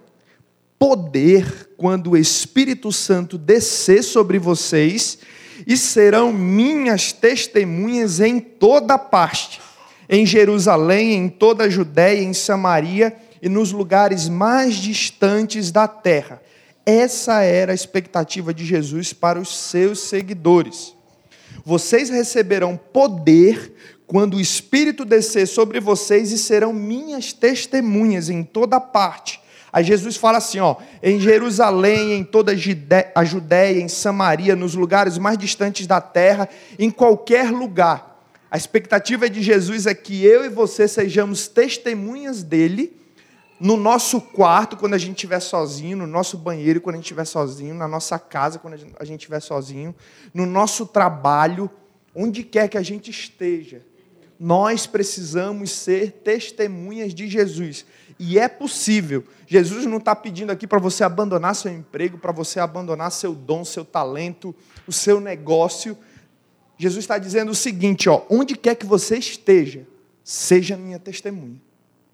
poder 0.78 1.68
quando 1.76 2.12
o 2.12 2.16
Espírito 2.16 2.90
Santo 2.90 3.36
descer 3.36 4.02
sobre 4.02 4.38
vocês 4.38 5.18
e 5.66 5.76
serão 5.76 6.32
minhas 6.32 7.12
testemunhas 7.12 8.20
em 8.20 8.38
toda 8.40 8.98
parte, 8.98 9.60
em 10.08 10.26
Jerusalém, 10.26 11.14
em 11.14 11.28
toda 11.28 11.64
a 11.64 11.68
Judéia, 11.68 12.22
em 12.22 12.32
Samaria 12.32 13.16
e 13.40 13.48
nos 13.48 13.72
lugares 13.72 14.28
mais 14.28 14.76
distantes 14.76 15.70
da 15.70 15.88
terra. 15.88 16.40
Essa 16.84 17.42
era 17.42 17.72
a 17.72 17.74
expectativa 17.74 18.52
de 18.52 18.64
Jesus 18.64 19.12
para 19.12 19.40
os 19.40 19.56
seus 19.56 20.00
seguidores. 20.00 20.94
Vocês 21.64 22.10
receberão 22.10 22.76
poder 22.76 23.72
quando 24.06 24.36
o 24.36 24.40
Espírito 24.40 25.04
descer 25.04 25.46
sobre 25.46 25.80
vocês 25.80 26.32
e 26.32 26.38
serão 26.38 26.72
minhas 26.72 27.32
testemunhas 27.32 28.28
em 28.28 28.42
toda 28.42 28.80
parte. 28.80 29.41
Aí 29.72 29.82
Jesus 29.82 30.16
fala 30.16 30.38
assim, 30.38 30.60
ó, 30.60 30.76
em 31.02 31.18
Jerusalém, 31.18 32.12
em 32.12 32.24
toda 32.24 32.52
a 32.52 33.24
Judéia, 33.24 33.80
em 33.80 33.88
Samaria, 33.88 34.54
nos 34.54 34.74
lugares 34.74 35.16
mais 35.16 35.38
distantes 35.38 35.86
da 35.86 36.00
terra, 36.00 36.48
em 36.78 36.90
qualquer 36.90 37.50
lugar. 37.50 38.22
A 38.50 38.56
expectativa 38.58 39.30
de 39.30 39.40
Jesus 39.40 39.86
é 39.86 39.94
que 39.94 40.22
eu 40.24 40.44
e 40.44 40.50
você 40.50 40.86
sejamos 40.86 41.48
testemunhas 41.48 42.42
dele 42.42 42.94
no 43.58 43.76
nosso 43.76 44.20
quarto, 44.20 44.76
quando 44.76 44.94
a 44.94 44.98
gente 44.98 45.14
estiver 45.14 45.40
sozinho, 45.40 45.96
no 45.96 46.06
nosso 46.06 46.36
banheiro, 46.36 46.80
quando 46.80 46.96
a 46.96 46.98
gente 46.98 47.04
estiver 47.04 47.24
sozinho, 47.24 47.74
na 47.74 47.86
nossa 47.88 48.18
casa, 48.18 48.58
quando 48.58 48.74
a 48.98 49.04
gente 49.04 49.20
estiver 49.20 49.40
sozinho, 49.40 49.94
no 50.34 50.44
nosso 50.44 50.84
trabalho, 50.84 51.70
onde 52.14 52.42
quer 52.42 52.68
que 52.68 52.76
a 52.76 52.82
gente 52.82 53.10
esteja. 53.10 53.80
Nós 54.38 54.86
precisamos 54.86 55.70
ser 55.70 56.10
testemunhas 56.24 57.14
de 57.14 57.28
Jesus. 57.28 57.86
E 58.24 58.38
é 58.38 58.46
possível. 58.46 59.24
Jesus 59.48 59.84
não 59.84 59.96
está 59.96 60.14
pedindo 60.14 60.52
aqui 60.52 60.64
para 60.64 60.78
você 60.78 61.02
abandonar 61.02 61.56
seu 61.56 61.72
emprego, 61.72 62.16
para 62.16 62.30
você 62.30 62.60
abandonar 62.60 63.10
seu 63.10 63.34
dom, 63.34 63.64
seu 63.64 63.84
talento, 63.84 64.54
o 64.86 64.92
seu 64.92 65.18
negócio. 65.18 65.98
Jesus 66.78 67.02
está 67.02 67.18
dizendo 67.18 67.50
o 67.50 67.54
seguinte: 67.54 68.08
ó, 68.08 68.24
onde 68.30 68.54
quer 68.54 68.76
que 68.76 68.86
você 68.86 69.18
esteja, 69.18 69.84
seja 70.22 70.76
minha 70.76 71.00
testemunha. 71.00 71.60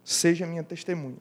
Seja 0.02 0.46
minha 0.46 0.62
testemunha. 0.62 1.18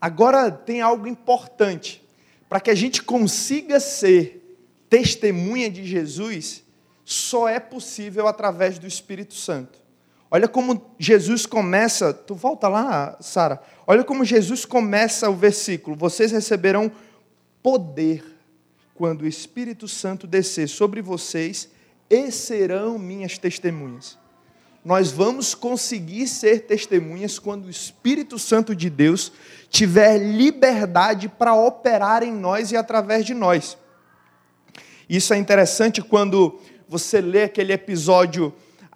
Agora 0.00 0.48
tem 0.48 0.80
algo 0.80 1.08
importante. 1.08 2.00
Para 2.48 2.60
que 2.60 2.70
a 2.70 2.76
gente 2.76 3.02
consiga 3.02 3.80
ser 3.80 4.56
testemunha 4.88 5.68
de 5.68 5.84
Jesus, 5.84 6.62
só 7.04 7.48
é 7.48 7.58
possível 7.58 8.28
através 8.28 8.78
do 8.78 8.86
Espírito 8.86 9.34
Santo. 9.34 9.80
Olha 10.30 10.46
como 10.46 10.94
Jesus 10.98 11.46
começa, 11.46 12.12
tu 12.12 12.34
volta 12.34 12.68
lá, 12.68 13.16
Sara. 13.20 13.60
Olha 13.86 14.04
como 14.04 14.24
Jesus 14.24 14.64
começa 14.64 15.30
o 15.30 15.34
versículo: 15.34 15.96
Vocês 15.96 16.32
receberão 16.32 16.90
poder 17.62 18.24
quando 18.94 19.22
o 19.22 19.26
Espírito 19.26 19.88
Santo 19.88 20.26
descer 20.26 20.68
sobre 20.68 21.00
vocês 21.00 21.68
e 22.10 22.30
serão 22.30 22.98
minhas 22.98 23.38
testemunhas 23.38 24.18
nós 24.88 25.10
vamos 25.10 25.54
conseguir 25.54 26.26
ser 26.26 26.60
testemunhas 26.60 27.38
quando 27.38 27.66
o 27.66 27.70
Espírito 27.70 28.38
Santo 28.38 28.74
de 28.74 28.88
Deus 28.88 29.30
tiver 29.68 30.16
liberdade 30.16 31.28
para 31.28 31.54
operar 31.54 32.22
em 32.22 32.32
nós 32.32 32.72
e 32.72 32.76
através 32.76 33.26
de 33.26 33.34
nós. 33.34 33.76
Isso 35.06 35.34
é 35.34 35.36
interessante 35.36 36.00
quando 36.00 36.58
você 36.88 37.20
lê 37.20 37.42
aquele 37.42 37.74
episódio 37.74 38.50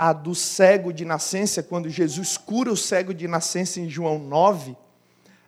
ah, 0.09 0.13
do 0.13 0.35
cego 0.35 0.93
de 0.93 1.05
nascença, 1.05 1.63
quando 1.63 1.89
Jesus 1.89 2.37
cura 2.37 2.73
o 2.73 2.77
cego 2.77 3.13
de 3.13 3.29
nascença 3.29 3.81
em 3.81 3.89
João 3.89 4.19
9. 4.19 4.77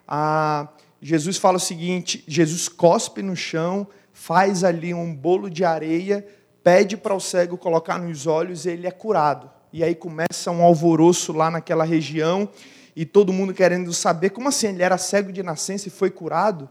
Ah, 0.07 0.67
Jesus 1.01 1.37
fala 1.37 1.57
o 1.57 1.59
seguinte: 1.59 2.23
Jesus 2.27 2.69
cospe 2.69 3.21
no 3.21 3.35
chão, 3.35 3.87
faz 4.13 4.63
ali 4.63 4.93
um 4.93 5.13
bolo 5.13 5.49
de 5.49 5.65
areia, 5.65 6.25
pede 6.63 6.95
para 6.95 7.13
o 7.13 7.19
cego 7.19 7.57
colocar 7.57 7.97
nos 7.97 8.27
olhos 8.27 8.65
e 8.65 8.69
ele 8.69 8.87
é 8.87 8.91
curado 8.91 9.49
e 9.75 9.83
aí 9.83 9.93
começa 9.93 10.49
um 10.51 10.63
alvoroço 10.63 11.33
lá 11.33 11.51
naquela 11.51 11.83
região, 11.83 12.47
e 12.95 13.05
todo 13.05 13.33
mundo 13.33 13.53
querendo 13.53 13.91
saber 13.91 14.29
como 14.29 14.47
assim 14.47 14.67
ele 14.67 14.81
era 14.81 14.97
cego 14.97 15.33
de 15.33 15.43
nascença 15.43 15.89
e 15.89 15.91
foi 15.91 16.09
curado. 16.09 16.69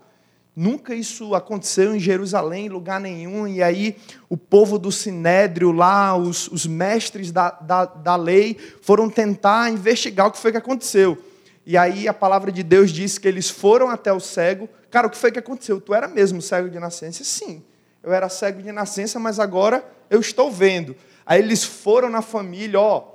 Nunca 0.57 0.95
isso 0.95 1.35
aconteceu 1.35 1.97
em 1.97 1.99
Jerusalém, 1.99 2.67
em 2.67 2.69
lugar 2.69 3.01
nenhum. 3.01 3.47
E 3.47 3.63
aí 3.63 3.97
o 4.29 4.37
povo 4.37 4.79
do 4.79 4.93
Sinédrio 4.93 5.73
lá, 5.73 6.17
os, 6.17 6.47
os 6.49 6.65
mestres 6.65 7.33
da, 7.33 7.51
da, 7.51 7.85
da 7.85 8.17
lei, 8.17 8.57
foram 8.81 9.11
tentar 9.11 9.71
investigar 9.73 10.29
o 10.29 10.31
que 10.31 10.39
foi 10.39 10.53
que 10.53 10.59
aconteceu. 10.59 11.19
E 11.67 11.77
aí 11.77 12.07
a 12.07 12.15
palavra 12.15 12.53
de 12.53 12.63
Deus 12.63 12.93
diz 12.93 13.19
que 13.19 13.27
eles 13.27 13.51
foram 13.51 13.89
até 13.89 14.13
o 14.13 14.21
cego. 14.21 14.69
Cara, 14.91 15.07
o 15.07 15.11
que 15.11 15.17
foi 15.17 15.33
que 15.33 15.39
aconteceu? 15.39 15.81
Tu 15.81 15.93
era 15.93 16.07
mesmo 16.07 16.41
cego 16.41 16.69
de 16.69 16.79
nascença? 16.79 17.25
Sim, 17.25 17.63
eu 18.03 18.13
era 18.13 18.29
cego 18.29 18.63
de 18.63 18.71
nascença, 18.71 19.19
mas 19.19 19.41
agora 19.41 19.85
eu 20.09 20.21
estou 20.21 20.53
vendo. 20.53 20.95
Aí 21.27 21.41
eles 21.41 21.65
foram 21.65 22.11
na 22.11 22.23
família, 22.23 22.79
ó, 22.79 23.15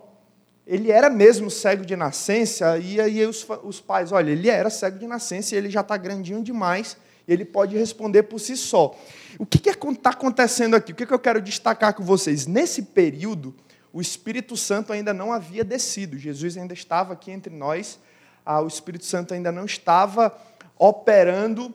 ele 0.65 0.91
era 0.91 1.10
mesmo 1.10 1.50
cego 1.50 1.86
de 1.86 1.96
nascença, 1.96 2.77
e 2.77 3.00
aí 3.00 3.25
os, 3.25 3.46
os 3.63 3.79
pais, 3.79 4.12
olha, 4.12 4.31
ele 4.31 4.50
era 4.50 4.69
cego 4.69 5.00
de 5.00 5.08
nascença 5.08 5.53
e 5.53 5.58
ele 5.58 5.69
já 5.69 5.81
está 5.81 5.96
grandinho 5.96 6.43
demais, 6.43 6.98
ele 7.31 7.45
pode 7.45 7.77
responder 7.77 8.24
por 8.24 8.39
si 8.39 8.57
só. 8.57 8.95
O 9.38 9.45
que 9.45 9.69
está 9.69 10.09
acontecendo 10.09 10.75
aqui? 10.75 10.91
O 10.91 10.95
que, 10.95 11.05
que 11.05 11.13
eu 11.13 11.19
quero 11.19 11.41
destacar 11.41 11.93
com 11.93 12.03
vocês? 12.03 12.48
Nesse 12.48 12.81
período, 12.81 13.53
o 13.93 14.01
Espírito 14.01 14.57
Santo 14.57 14.91
ainda 14.91 15.13
não 15.13 15.31
havia 15.31 15.63
descido, 15.63 16.17
Jesus 16.17 16.57
ainda 16.57 16.74
estava 16.74 17.13
aqui 17.13 17.31
entre 17.31 17.53
nós, 17.53 18.00
ah, 18.45 18.62
o 18.62 18.67
Espírito 18.67 19.05
Santo 19.05 19.33
ainda 19.33 19.51
não 19.51 19.65
estava 19.65 20.36
operando 20.77 21.74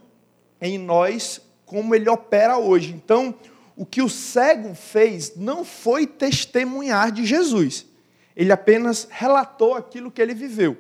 em 0.61 0.79
nós 0.79 1.41
como 1.65 1.95
ele 1.95 2.09
opera 2.09 2.59
hoje. 2.59 2.93
Então, 2.93 3.35
o 3.77 3.85
que 3.85 4.03
o 4.03 4.09
cego 4.09 4.75
fez 4.75 5.37
não 5.37 5.65
foi 5.65 6.07
testemunhar 6.07 7.11
de 7.11 7.25
Jesus. 7.25 7.87
Ele 8.37 8.53
apenas 8.53 9.07
relatou 9.11 9.75
aquilo 9.75 10.11
que 10.11 10.21
ele 10.21 10.35
viveu. 10.35 10.77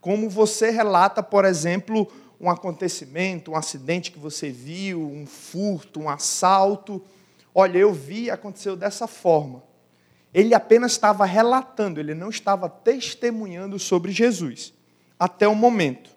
Como 0.00 0.28
você 0.28 0.70
relata, 0.70 1.22
por 1.22 1.44
exemplo, 1.44 2.10
um 2.40 2.50
acontecimento, 2.50 3.52
um 3.52 3.56
acidente 3.56 4.12
que 4.12 4.18
você 4.18 4.50
viu, 4.50 5.00
um 5.00 5.26
furto, 5.26 6.00
um 6.00 6.10
assalto. 6.10 7.02
Olha, 7.54 7.78
eu 7.78 7.92
vi, 7.92 8.30
aconteceu 8.30 8.76
dessa 8.76 9.06
forma. 9.06 9.62
Ele 10.34 10.54
apenas 10.54 10.92
estava 10.92 11.24
relatando, 11.24 11.98
ele 11.98 12.14
não 12.14 12.28
estava 12.28 12.68
testemunhando 12.68 13.78
sobre 13.78 14.12
Jesus, 14.12 14.74
até 15.18 15.48
o 15.48 15.54
momento. 15.54 16.10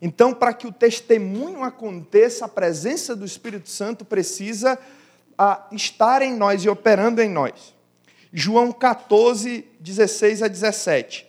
Então, 0.00 0.32
para 0.32 0.52
que 0.52 0.66
o 0.66 0.72
testemunho 0.72 1.62
aconteça, 1.62 2.44
a 2.44 2.48
presença 2.48 3.16
do 3.16 3.24
Espírito 3.24 3.68
Santo 3.68 4.04
precisa 4.04 4.78
a 5.36 5.66
estar 5.72 6.22
em 6.22 6.36
nós 6.36 6.64
e 6.64 6.68
operando 6.68 7.20
em 7.20 7.28
nós. 7.28 7.74
João 8.32 8.70
14, 8.70 9.64
16 9.80 10.42
a 10.42 10.48
17. 10.48 11.26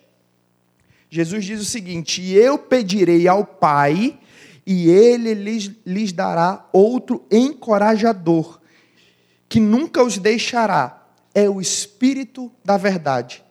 Jesus 1.10 1.46
diz 1.46 1.62
o 1.62 1.66
seguinte: 1.66 2.22
eu 2.32 2.58
pedirei 2.58 3.28
ao 3.28 3.46
Pai, 3.46 4.20
e 4.66 4.90
ele 4.90 5.34
lhes, 5.34 5.72
lhes 5.86 6.12
dará 6.12 6.68
outro 6.74 7.26
encorajador, 7.32 8.60
que 9.48 9.60
nunca 9.60 10.04
os 10.04 10.18
deixará. 10.18 11.04
É 11.34 11.50
o 11.50 11.60
Espírito 11.60 12.52
da 12.64 12.78
Verdade. 12.78 13.44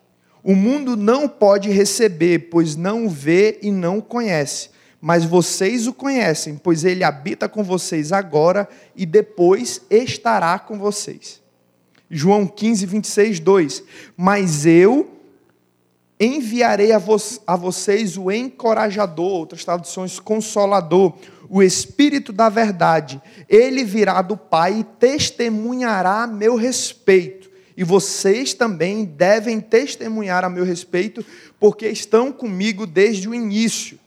O 0.42 0.54
mundo 0.54 0.96
não 0.96 1.28
pode 1.28 1.70
receber, 1.70 2.50
pois 2.50 2.76
não 2.76 3.06
o 3.06 3.08
vê 3.08 3.58
e 3.62 3.70
não 3.70 3.98
o 3.98 4.02
conhece 4.02 4.74
mas 5.06 5.22
vocês 5.22 5.86
o 5.86 5.92
conhecem, 5.92 6.56
pois 6.56 6.82
ele 6.82 7.04
habita 7.04 7.46
com 7.46 7.62
vocês 7.62 8.10
agora 8.10 8.66
e 8.96 9.04
depois 9.04 9.82
estará 9.90 10.58
com 10.58 10.78
vocês. 10.78 11.42
João 12.10 12.46
15, 12.46 12.86
26, 12.86 13.38
2. 13.40 13.84
Mas 14.16 14.64
eu 14.64 15.13
enviarei 16.24 16.92
a, 16.92 16.98
vo 16.98 17.16
a 17.46 17.56
vocês 17.56 18.16
o 18.16 18.30
encorajador, 18.30 19.30
outras 19.30 19.64
traduções, 19.64 20.18
consolador, 20.18 21.14
o 21.48 21.62
Espírito 21.62 22.32
da 22.32 22.48
Verdade. 22.48 23.20
Ele 23.48 23.84
virá 23.84 24.22
do 24.22 24.36
Pai 24.36 24.80
e 24.80 24.84
testemunhará 24.84 26.22
a 26.22 26.26
meu 26.26 26.56
respeito. 26.56 27.50
E 27.76 27.82
vocês 27.82 28.54
também 28.54 29.04
devem 29.04 29.60
testemunhar 29.60 30.44
a 30.44 30.48
meu 30.48 30.64
respeito, 30.64 31.24
porque 31.58 31.88
estão 31.88 32.30
comigo 32.30 32.86
desde 32.86 33.28
o 33.28 33.34
início. 33.34 33.98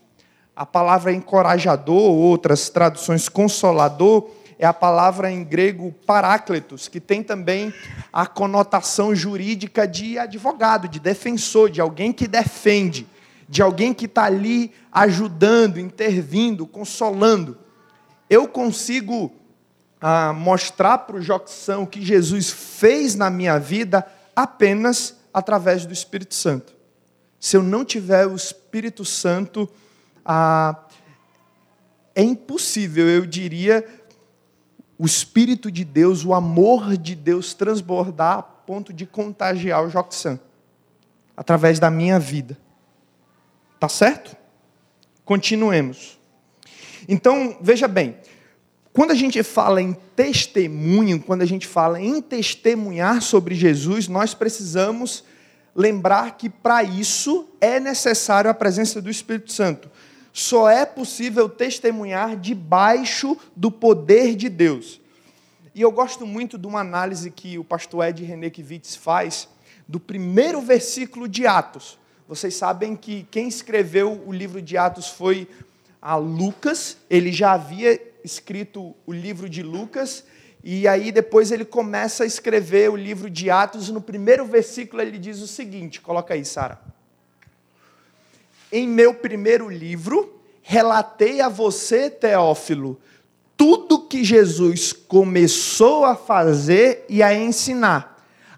A 0.56 0.66
palavra 0.66 1.12
encorajador, 1.12 2.12
outras 2.12 2.70
traduções 2.70 3.28
consolador, 3.28 4.30
é 4.60 4.66
a 4.66 4.74
palavra 4.74 5.32
em 5.32 5.44
grego 5.44 5.92
parácletos, 6.06 6.88
que 6.88 7.00
tem 7.00 7.22
também 7.22 7.74
a 8.12 8.26
conotação 8.26 9.14
jurídica 9.14 9.88
de 9.88 10.18
advogado, 10.18 10.88
de 10.88 11.00
defensor, 11.00 11.70
de 11.70 11.80
alguém 11.80 12.12
que 12.12 12.28
defende, 12.28 13.08
de 13.48 13.62
alguém 13.62 13.94
que 13.94 14.06
está 14.06 14.26
ali 14.26 14.72
ajudando, 14.92 15.80
intervindo, 15.80 16.66
consolando. 16.66 17.58
Eu 18.30 18.48
consigo 18.48 19.32
a 20.02 20.34
mostrar 20.34 21.00
para 21.00 21.18
o 21.18 21.22
Joxão 21.22 21.84
o 21.84 21.88
que 21.88 22.02
Jesus 22.02 22.50
fez 22.50 23.16
na 23.16 23.30
minha 23.30 23.60
vida 23.60 24.06
apenas 24.36 25.16
através 25.34 25.86
do 25.86 25.94
Espírito 25.94 26.36
Santo. 26.36 26.76
Se 27.40 27.56
eu 27.56 27.64
não 27.64 27.86
tiver 27.86 28.26
o 28.26 28.36
Espírito 28.36 29.06
Santo, 29.06 29.70
ah, 30.26 30.76
é 32.16 32.24
impossível, 32.24 33.08
eu 33.08 33.26
diria, 33.26 33.86
o 34.98 35.06
Espírito 35.06 35.72
de 35.72 35.86
Deus, 35.86 36.26
o 36.26 36.34
amor 36.34 36.98
de 36.98 37.16
Deus 37.16 37.54
transbordar 37.54 38.40
a 38.40 38.42
ponto 38.44 38.92
de 38.92 39.06
contagiar 39.06 39.86
o 39.86 39.90
Joxão 39.90 40.40
através 41.36 41.80
da 41.80 41.92
minha 41.92 42.20
vida. 42.20 42.58
Tá 43.80 43.88
certo? 43.88 44.36
Continuemos. 45.24 46.18
Então, 47.08 47.58
veja 47.62 47.88
bem, 47.88 48.18
quando 48.92 49.12
a 49.12 49.16
gente 49.16 49.44
fala 49.44 49.80
em 49.80 49.94
testemunho, 50.16 51.22
quando 51.22 51.44
a 51.44 51.46
gente 51.46 51.68
fala 51.68 52.02
em 52.02 52.20
testemunhar 52.20 53.22
sobre 53.22 53.54
Jesus, 53.54 54.08
nós 54.08 54.34
precisamos 54.34 55.24
lembrar 55.76 56.36
que 56.38 56.50
para 56.50 56.82
isso 56.82 57.48
é 57.62 57.80
necessário 57.80 58.50
a 58.50 58.54
presença 58.56 59.00
do 59.00 59.12
Espírito 59.12 59.54
Santo. 59.54 59.92
Só 60.40 60.70
é 60.70 60.86
possível 60.86 61.50
testemunhar 61.50 62.38
debaixo 62.38 63.36
do 63.56 63.72
poder 63.72 64.36
de 64.36 64.50
Deus. 64.50 65.02
E 65.74 65.82
eu 65.82 65.92
gosto 65.92 66.28
muito 66.28 66.60
de 66.60 66.68
uma 66.68 66.82
análise 66.82 67.32
que 67.32 67.58
o 67.58 67.64
pastor 67.64 68.06
Ed 68.06 68.24
René 68.24 68.52
Kivitz 68.52 68.96
faz 68.96 69.50
do 69.88 70.00
primeiro 70.00 70.62
versículo 70.62 71.28
de 71.28 71.48
Atos. 71.48 71.98
Vocês 72.28 72.54
sabem 72.54 72.96
que 72.96 73.26
quem 73.32 73.48
escreveu 73.48 74.22
o 74.28 74.32
livro 74.32 74.62
de 74.62 74.78
Atos 74.78 75.08
foi 75.08 75.48
a 76.00 76.16
Lucas, 76.18 76.98
ele 77.10 77.32
já 77.32 77.54
havia 77.54 78.00
escrito 78.24 78.96
o 79.08 79.12
livro 79.12 79.50
de 79.50 79.64
Lucas, 79.64 80.24
e 80.64 80.88
aí 80.88 81.12
depois 81.12 81.52
ele 81.52 81.66
começa 81.66 82.24
a 82.24 82.28
escrever 82.28 82.92
o 82.92 82.96
livro 82.96 83.28
de 83.28 83.50
Atos, 83.50 83.90
no 83.90 84.02
primeiro 84.02 84.46
versículo 84.46 85.02
ele 85.02 85.18
diz 85.18 85.42
o 85.42 85.48
seguinte: 85.48 86.00
coloca 86.00 86.36
aí, 86.36 86.46
Sara. 86.46 86.80
Em 88.72 88.88
meu 88.88 89.14
primeiro 89.14 89.70
livro, 89.70 90.42
relatei 90.62 91.42
a 91.42 91.50
você, 91.50 92.10
Teófilo, 92.10 93.00
tudo 93.56 94.06
que 94.08 94.24
Jesus 94.24 94.94
começou 94.94 96.06
a 96.06 96.16
fazer 96.16 97.06
e 97.10 97.24
a 97.24 97.34
ensinar 97.34 98.18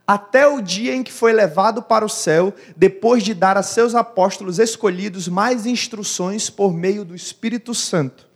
até 0.10 0.48
o 0.48 0.60
dia 0.60 0.96
em 0.96 1.04
que 1.04 1.12
foi 1.12 1.32
levado 1.32 1.84
para 1.84 2.04
o 2.04 2.10
céu, 2.10 2.52
depois 2.76 3.22
de 3.22 3.36
dar 3.36 3.58
a 3.58 3.62
seus 3.62 3.94
apóstolos 3.94 4.58
escolhidos 4.58 5.28
mais 5.28 5.68
instruções 5.68 6.50
por 6.50 6.74
meio 6.74 7.06
do 7.06 7.14
Espírito 7.14 7.76
Santo. 7.76 8.28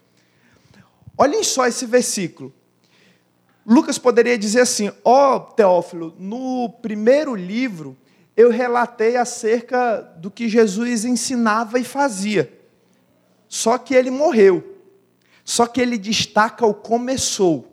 Olhem 1.18 1.44
só 1.44 1.66
esse 1.66 1.88
versículo. 1.88 2.54
Lucas 3.66 3.98
poderia 3.98 4.38
dizer 4.38 4.62
assim: 4.62 4.92
Ó 5.04 5.36
oh, 5.36 5.40
Teófilo, 5.40 6.14
no 6.20 6.70
primeiro 6.80 7.34
livro 7.34 7.98
eu 8.36 8.50
relatei 8.50 9.16
acerca 9.16 10.02
do 10.18 10.32
que 10.32 10.50
Jesus 10.50 11.06
ensinava 11.06 11.80
e 11.80 11.84
fazia. 11.84 12.52
Só 13.48 13.78
que 13.78 13.94
ele 13.94 14.10
morreu. 14.10 14.78
Só 15.46 15.68
que 15.68 15.80
ele 15.80 15.98
destaca 15.98 16.66
o 16.66 16.74
começou. 16.74 17.68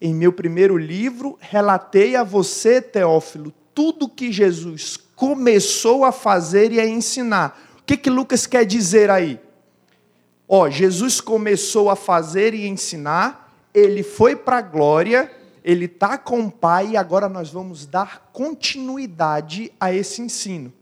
Em 0.00 0.14
meu 0.14 0.32
primeiro 0.32 0.76
livro, 0.76 1.38
relatei 1.40 2.16
a 2.16 2.22
você, 2.22 2.80
Teófilo, 2.80 3.52
tudo 3.74 4.08
que 4.08 4.32
Jesus 4.32 4.96
começou 5.16 6.04
a 6.04 6.12
fazer 6.12 6.72
e 6.72 6.80
a 6.80 6.86
ensinar. 6.86 7.58
O 7.78 7.82
que, 7.84 7.96
que 7.96 8.10
Lucas 8.10 8.46
quer 8.46 8.64
dizer 8.64 9.10
aí? 9.10 9.40
Ó, 10.48 10.68
Jesus 10.68 11.20
começou 11.20 11.88
a 11.88 11.96
fazer 11.96 12.54
e 12.54 12.66
ensinar, 12.66 13.54
ele 13.72 14.02
foi 14.02 14.34
para 14.34 14.58
a 14.58 14.62
glória, 14.62 15.30
ele 15.62 15.84
está 15.84 16.16
com 16.16 16.40
o 16.40 16.50
Pai 16.50 16.90
e 16.90 16.96
agora 16.96 17.28
nós 17.28 17.50
vamos 17.50 17.86
dar 17.86 18.30
continuidade 18.32 19.72
a 19.78 19.92
esse 19.92 20.22
ensino. 20.22 20.72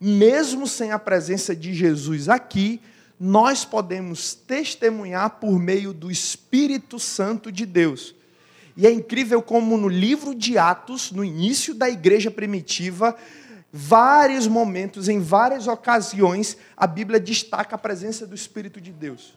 Mesmo 0.00 0.66
sem 0.66 0.90
a 0.90 0.98
presença 0.98 1.54
de 1.54 1.72
Jesus 1.72 2.28
aqui, 2.28 2.80
nós 3.18 3.64
podemos 3.64 4.34
testemunhar 4.34 5.38
por 5.38 5.58
meio 5.58 5.92
do 5.92 6.10
Espírito 6.10 6.98
Santo 6.98 7.52
de 7.52 7.64
Deus. 7.64 8.14
E 8.76 8.86
é 8.86 8.90
incrível 8.90 9.40
como 9.40 9.76
no 9.76 9.88
livro 9.88 10.34
de 10.34 10.58
Atos, 10.58 11.12
no 11.12 11.24
início 11.24 11.74
da 11.74 11.88
igreja 11.88 12.30
primitiva, 12.30 13.16
vários 13.72 14.46
momentos, 14.46 15.08
em 15.08 15.20
várias 15.20 15.66
ocasiões, 15.66 16.56
a 16.76 16.86
Bíblia 16.86 17.20
destaca 17.20 17.76
a 17.76 17.78
presença 17.78 18.26
do 18.26 18.34
Espírito 18.34 18.80
de 18.80 18.90
Deus. 18.90 19.34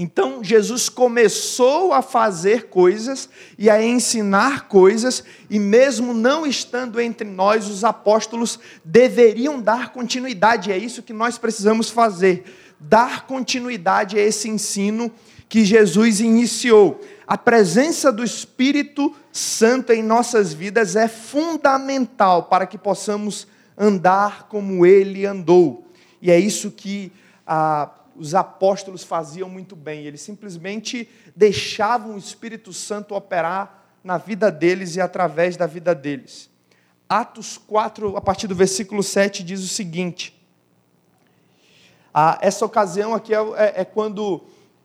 Então, 0.00 0.44
Jesus 0.44 0.88
começou 0.88 1.92
a 1.92 2.00
fazer 2.00 2.68
coisas 2.68 3.28
e 3.58 3.68
a 3.68 3.82
ensinar 3.84 4.68
coisas, 4.68 5.24
e 5.50 5.58
mesmo 5.58 6.14
não 6.14 6.46
estando 6.46 7.00
entre 7.00 7.28
nós, 7.28 7.68
os 7.68 7.82
apóstolos 7.82 8.60
deveriam 8.84 9.60
dar 9.60 9.92
continuidade. 9.92 10.70
É 10.70 10.78
isso 10.78 11.02
que 11.02 11.12
nós 11.12 11.36
precisamos 11.36 11.90
fazer: 11.90 12.44
dar 12.78 13.26
continuidade 13.26 14.16
a 14.16 14.22
esse 14.22 14.48
ensino 14.48 15.10
que 15.48 15.64
Jesus 15.64 16.20
iniciou. 16.20 17.00
A 17.26 17.36
presença 17.36 18.12
do 18.12 18.22
Espírito 18.22 19.12
Santo 19.32 19.92
em 19.92 20.02
nossas 20.02 20.52
vidas 20.52 20.94
é 20.94 21.08
fundamental 21.08 22.44
para 22.44 22.66
que 22.66 22.78
possamos 22.78 23.48
andar 23.76 24.46
como 24.48 24.86
ele 24.86 25.26
andou. 25.26 25.84
E 26.22 26.30
é 26.30 26.38
isso 26.38 26.70
que 26.70 27.10
a 27.44 27.90
os 28.18 28.34
apóstolos 28.34 29.04
faziam 29.04 29.48
muito 29.48 29.76
bem. 29.76 30.04
Eles 30.04 30.20
simplesmente 30.20 31.08
deixavam 31.34 32.14
o 32.14 32.18
Espírito 32.18 32.72
Santo 32.72 33.14
operar 33.14 33.84
na 34.02 34.18
vida 34.18 34.50
deles 34.50 34.96
e 34.96 35.00
através 35.00 35.56
da 35.56 35.66
vida 35.66 35.94
deles. 35.94 36.50
Atos 37.08 37.56
4, 37.56 38.16
a 38.16 38.20
partir 38.20 38.46
do 38.46 38.54
versículo 38.54 39.02
7, 39.02 39.42
diz 39.42 39.62
o 39.62 39.68
seguinte: 39.68 40.38
ah, 42.12 42.38
essa 42.42 42.66
ocasião 42.66 43.14
aqui 43.14 43.34
é, 43.34 43.38
é, 43.38 43.72
é 43.76 43.84
quando 43.84 44.42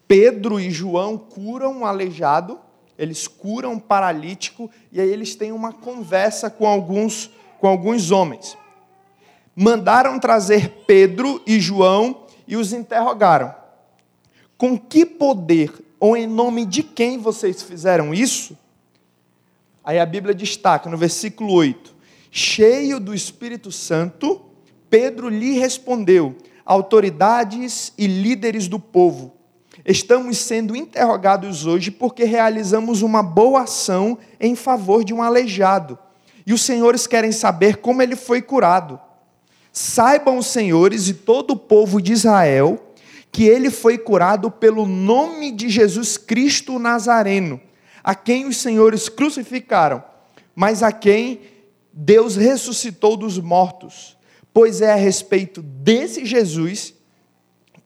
Pedro 0.07 0.59
e 0.59 0.69
João 0.69 1.17
curam 1.17 1.79
um 1.79 1.85
aleijado, 1.85 2.59
eles 2.97 3.27
curam 3.27 3.73
um 3.73 3.79
paralítico, 3.79 4.69
e 4.91 5.01
aí 5.01 5.09
eles 5.09 5.35
têm 5.35 5.51
uma 5.51 5.73
conversa 5.73 6.49
com 6.49 6.67
alguns, 6.67 7.31
com 7.59 7.67
alguns 7.67 8.11
homens. 8.11 8.57
Mandaram 9.55 10.19
trazer 10.19 10.83
Pedro 10.87 11.41
e 11.45 11.59
João 11.59 12.22
e 12.47 12.55
os 12.55 12.73
interrogaram: 12.73 13.53
Com 14.57 14.77
que 14.77 15.05
poder 15.05 15.71
ou 15.99 16.17
em 16.17 16.27
nome 16.27 16.65
de 16.65 16.83
quem 16.83 17.17
vocês 17.17 17.61
fizeram 17.61 18.13
isso? 18.13 18.57
Aí 19.83 19.99
a 19.99 20.05
Bíblia 20.05 20.33
destaca 20.33 20.89
no 20.89 20.97
versículo 20.97 21.53
8: 21.53 21.93
Cheio 22.31 22.99
do 22.99 23.13
Espírito 23.13 23.71
Santo, 23.71 24.41
Pedro 24.89 25.29
lhe 25.29 25.59
respondeu: 25.59 26.35
Autoridades 26.65 27.91
e 27.97 28.07
líderes 28.07 28.67
do 28.67 28.79
povo, 28.79 29.33
estamos 29.85 30.37
sendo 30.37 30.75
interrogados 30.75 31.65
hoje 31.65 31.91
porque 31.91 32.23
realizamos 32.23 33.01
uma 33.01 33.21
boa 33.21 33.63
ação 33.63 34.17
em 34.39 34.55
favor 34.55 35.03
de 35.03 35.13
um 35.13 35.21
aleijado. 35.21 35.97
E 36.45 36.53
os 36.53 36.61
senhores 36.61 37.07
querem 37.07 37.31
saber 37.31 37.77
como 37.77 38.01
ele 38.01 38.15
foi 38.15 38.41
curado. 38.41 38.99
Saibam 39.73 40.37
os 40.37 40.45
senhores 40.45 41.07
e 41.07 41.15
todo 41.15 41.51
o 41.51 41.57
povo 41.57 41.99
de 41.99 42.13
Israel 42.13 42.93
que 43.31 43.45
ele 43.45 43.71
foi 43.71 43.97
curado 43.97 44.51
pelo 44.51 44.85
nome 44.85 45.51
de 45.51 45.67
Jesus 45.67 46.15
Cristo 46.15 46.77
Nazareno, 46.77 47.59
a 48.03 48.13
quem 48.13 48.45
os 48.45 48.57
senhores 48.57 49.09
crucificaram, 49.09 50.03
mas 50.55 50.83
a 50.83 50.91
quem 50.91 51.41
Deus 51.91 52.35
ressuscitou 52.35 53.17
dos 53.17 53.39
mortos. 53.39 54.15
Pois 54.53 54.81
é 54.81 54.91
a 54.91 54.95
respeito 54.95 55.63
desse 55.63 56.23
Jesus 56.23 56.93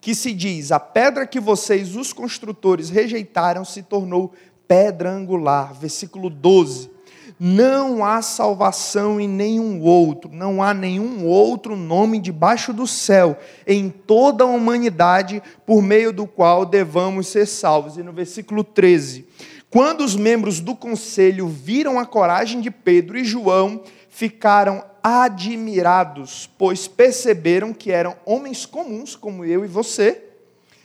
que 0.01 0.13
se 0.13 0.33
diz: 0.33 0.73
a 0.73 0.81
pedra 0.81 1.25
que 1.25 1.39
vocês, 1.39 1.95
os 1.95 2.11
construtores, 2.11 2.89
rejeitaram, 2.89 3.63
se 3.63 3.81
tornou 3.81 4.33
pedra 4.67 5.09
angular. 5.09 5.73
Versículo 5.73 6.29
12. 6.29 6.96
Não 7.39 8.03
há 8.03 8.19
salvação 8.23 9.21
em 9.21 9.27
nenhum 9.27 9.79
outro, 9.83 10.31
não 10.33 10.63
há 10.63 10.73
nenhum 10.73 11.23
outro 11.23 11.75
nome 11.75 12.19
debaixo 12.19 12.73
do 12.73 12.87
céu, 12.87 13.37
em 13.65 13.89
toda 13.89 14.43
a 14.43 14.47
humanidade, 14.47 15.43
por 15.63 15.83
meio 15.83 16.11
do 16.11 16.25
qual 16.25 16.65
devamos 16.65 17.27
ser 17.27 17.45
salvos. 17.45 17.95
E 17.95 18.01
no 18.01 18.11
versículo 18.11 18.63
13: 18.63 19.27
Quando 19.69 20.01
os 20.03 20.15
membros 20.15 20.59
do 20.59 20.75
conselho 20.75 21.47
viram 21.47 21.99
a 21.99 22.07
coragem 22.07 22.59
de 22.59 22.71
Pedro 22.71 23.15
e 23.15 23.23
João, 23.23 23.83
ficaram 24.09 24.83
admirados, 25.03 26.49
pois 26.57 26.87
perceberam 26.87 27.71
que 27.71 27.91
eram 27.91 28.15
homens 28.25 28.65
comuns, 28.65 29.15
como 29.15 29.45
eu 29.45 29.63
e 29.63 29.67
você, 29.67 30.23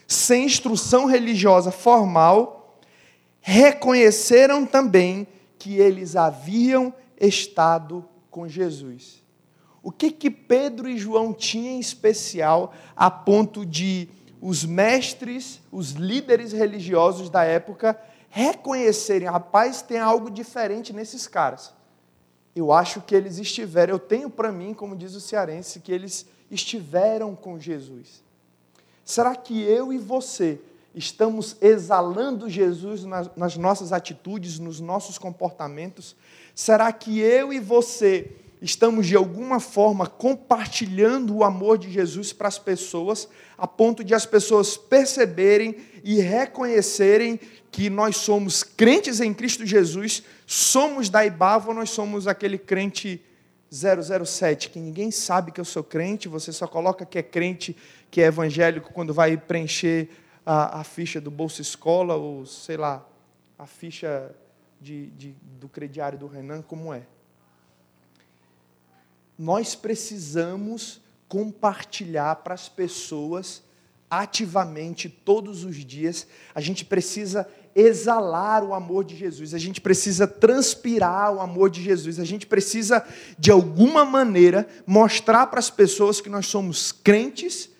sem 0.06 0.44
instrução 0.44 1.06
religiosa 1.06 1.70
formal, 1.70 2.78
reconheceram 3.40 4.66
também 4.66 5.26
que 5.62 5.76
eles 5.76 6.16
haviam 6.16 6.92
estado 7.16 8.04
com 8.32 8.48
Jesus. 8.48 9.22
O 9.80 9.92
que 9.92 10.10
que 10.10 10.28
Pedro 10.28 10.88
e 10.88 10.98
João 10.98 11.32
tinham 11.32 11.74
em 11.74 11.78
especial 11.78 12.74
a 12.96 13.08
ponto 13.08 13.64
de 13.64 14.08
os 14.40 14.64
mestres, 14.64 15.60
os 15.70 15.92
líderes 15.92 16.50
religiosos 16.50 17.30
da 17.30 17.44
época 17.44 17.96
reconhecerem, 18.28 19.28
rapaz, 19.28 19.82
tem 19.82 19.98
algo 19.98 20.32
diferente 20.32 20.92
nesses 20.92 21.28
caras. 21.28 21.72
Eu 22.56 22.72
acho 22.72 23.00
que 23.00 23.14
eles 23.14 23.38
estiveram, 23.38 23.94
eu 23.94 24.00
tenho 24.00 24.28
para 24.28 24.50
mim, 24.50 24.74
como 24.74 24.96
diz 24.96 25.14
o 25.14 25.20
cearense, 25.20 25.78
que 25.78 25.92
eles 25.92 26.26
estiveram 26.50 27.36
com 27.36 27.56
Jesus. 27.56 28.24
Será 29.04 29.36
que 29.36 29.62
eu 29.62 29.92
e 29.92 29.98
você 29.98 30.60
estamos 30.94 31.56
exalando 31.60 32.48
Jesus 32.48 33.04
nas, 33.04 33.56
nossas 33.56 33.92
atitudes, 33.92 34.58
nos 34.58 34.80
nossos 34.80 35.18
comportamentos? 35.18 36.14
Será 36.54 36.92
que 36.92 37.20
eu 37.20 37.52
e 37.52 37.58
você 37.58 38.30
estamos 38.60 39.06
de 39.06 39.16
alguma 39.16 39.58
forma 39.58 40.06
compartilhando 40.06 41.34
o 41.34 41.42
amor 41.42 41.78
de 41.78 41.90
Jesus 41.90 42.32
para 42.32 42.46
as 42.46 42.58
pessoas, 42.58 43.28
a 43.58 43.66
ponto 43.66 44.04
de 44.04 44.14
as 44.14 44.24
pessoas 44.24 44.76
perceberem 44.76 45.76
e 46.04 46.20
reconhecerem 46.20 47.40
que 47.72 47.90
nós 47.90 48.18
somos 48.18 48.62
crentes 48.62 49.20
em 49.20 49.34
Cristo 49.34 49.66
Jesus, 49.66 50.22
somos 50.46 51.08
da 51.08 51.24
Ibava 51.26 51.74
nós 51.74 51.90
somos 51.90 52.28
aquele 52.28 52.58
crente 52.58 53.20
007, 53.72 54.68
que 54.68 54.78
ninguém 54.78 55.10
sabe 55.10 55.50
que 55.50 55.58
eu 55.58 55.64
sou 55.64 55.82
crente, 55.82 56.28
você 56.28 56.52
só 56.52 56.66
coloca 56.66 57.06
que 57.06 57.18
é 57.18 57.22
crente, 57.22 57.74
que 58.10 58.20
é 58.20 58.26
evangélico 58.26 58.92
quando 58.92 59.14
vai 59.14 59.36
preencher 59.38 60.10
a, 60.44 60.80
a 60.80 60.84
ficha 60.84 61.20
do 61.20 61.30
Bolsa 61.30 61.62
Escola 61.62 62.14
ou, 62.14 62.44
sei 62.46 62.76
lá, 62.76 63.06
a 63.58 63.66
ficha 63.66 64.34
de, 64.80 65.06
de, 65.10 65.34
do 65.60 65.68
crediário 65.68 66.18
do 66.18 66.26
Renan, 66.26 66.62
como 66.62 66.92
é. 66.92 67.02
Nós 69.38 69.74
precisamos 69.74 71.00
compartilhar 71.28 72.36
para 72.36 72.54
as 72.54 72.68
pessoas 72.68 73.62
ativamente 74.10 75.08
todos 75.08 75.64
os 75.64 75.76
dias. 75.76 76.26
A 76.54 76.60
gente 76.60 76.84
precisa 76.84 77.48
exalar 77.74 78.62
o 78.62 78.74
amor 78.74 79.04
de 79.04 79.16
Jesus, 79.16 79.54
a 79.54 79.58
gente 79.58 79.80
precisa 79.80 80.26
transpirar 80.26 81.32
o 81.32 81.40
amor 81.40 81.70
de 81.70 81.82
Jesus, 81.82 82.18
a 82.18 82.24
gente 82.24 82.46
precisa, 82.46 83.02
de 83.38 83.50
alguma 83.50 84.04
maneira, 84.04 84.68
mostrar 84.86 85.46
para 85.46 85.58
as 85.58 85.70
pessoas 85.70 86.20
que 86.20 86.28
nós 86.28 86.46
somos 86.46 86.92
crentes, 86.92 87.70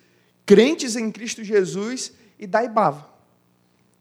crentes 0.45 0.95
em 0.95 1.11
Cristo 1.11 1.43
Jesus 1.43 2.13
e 2.37 2.47
da 2.47 2.63
Ibava. 2.63 3.13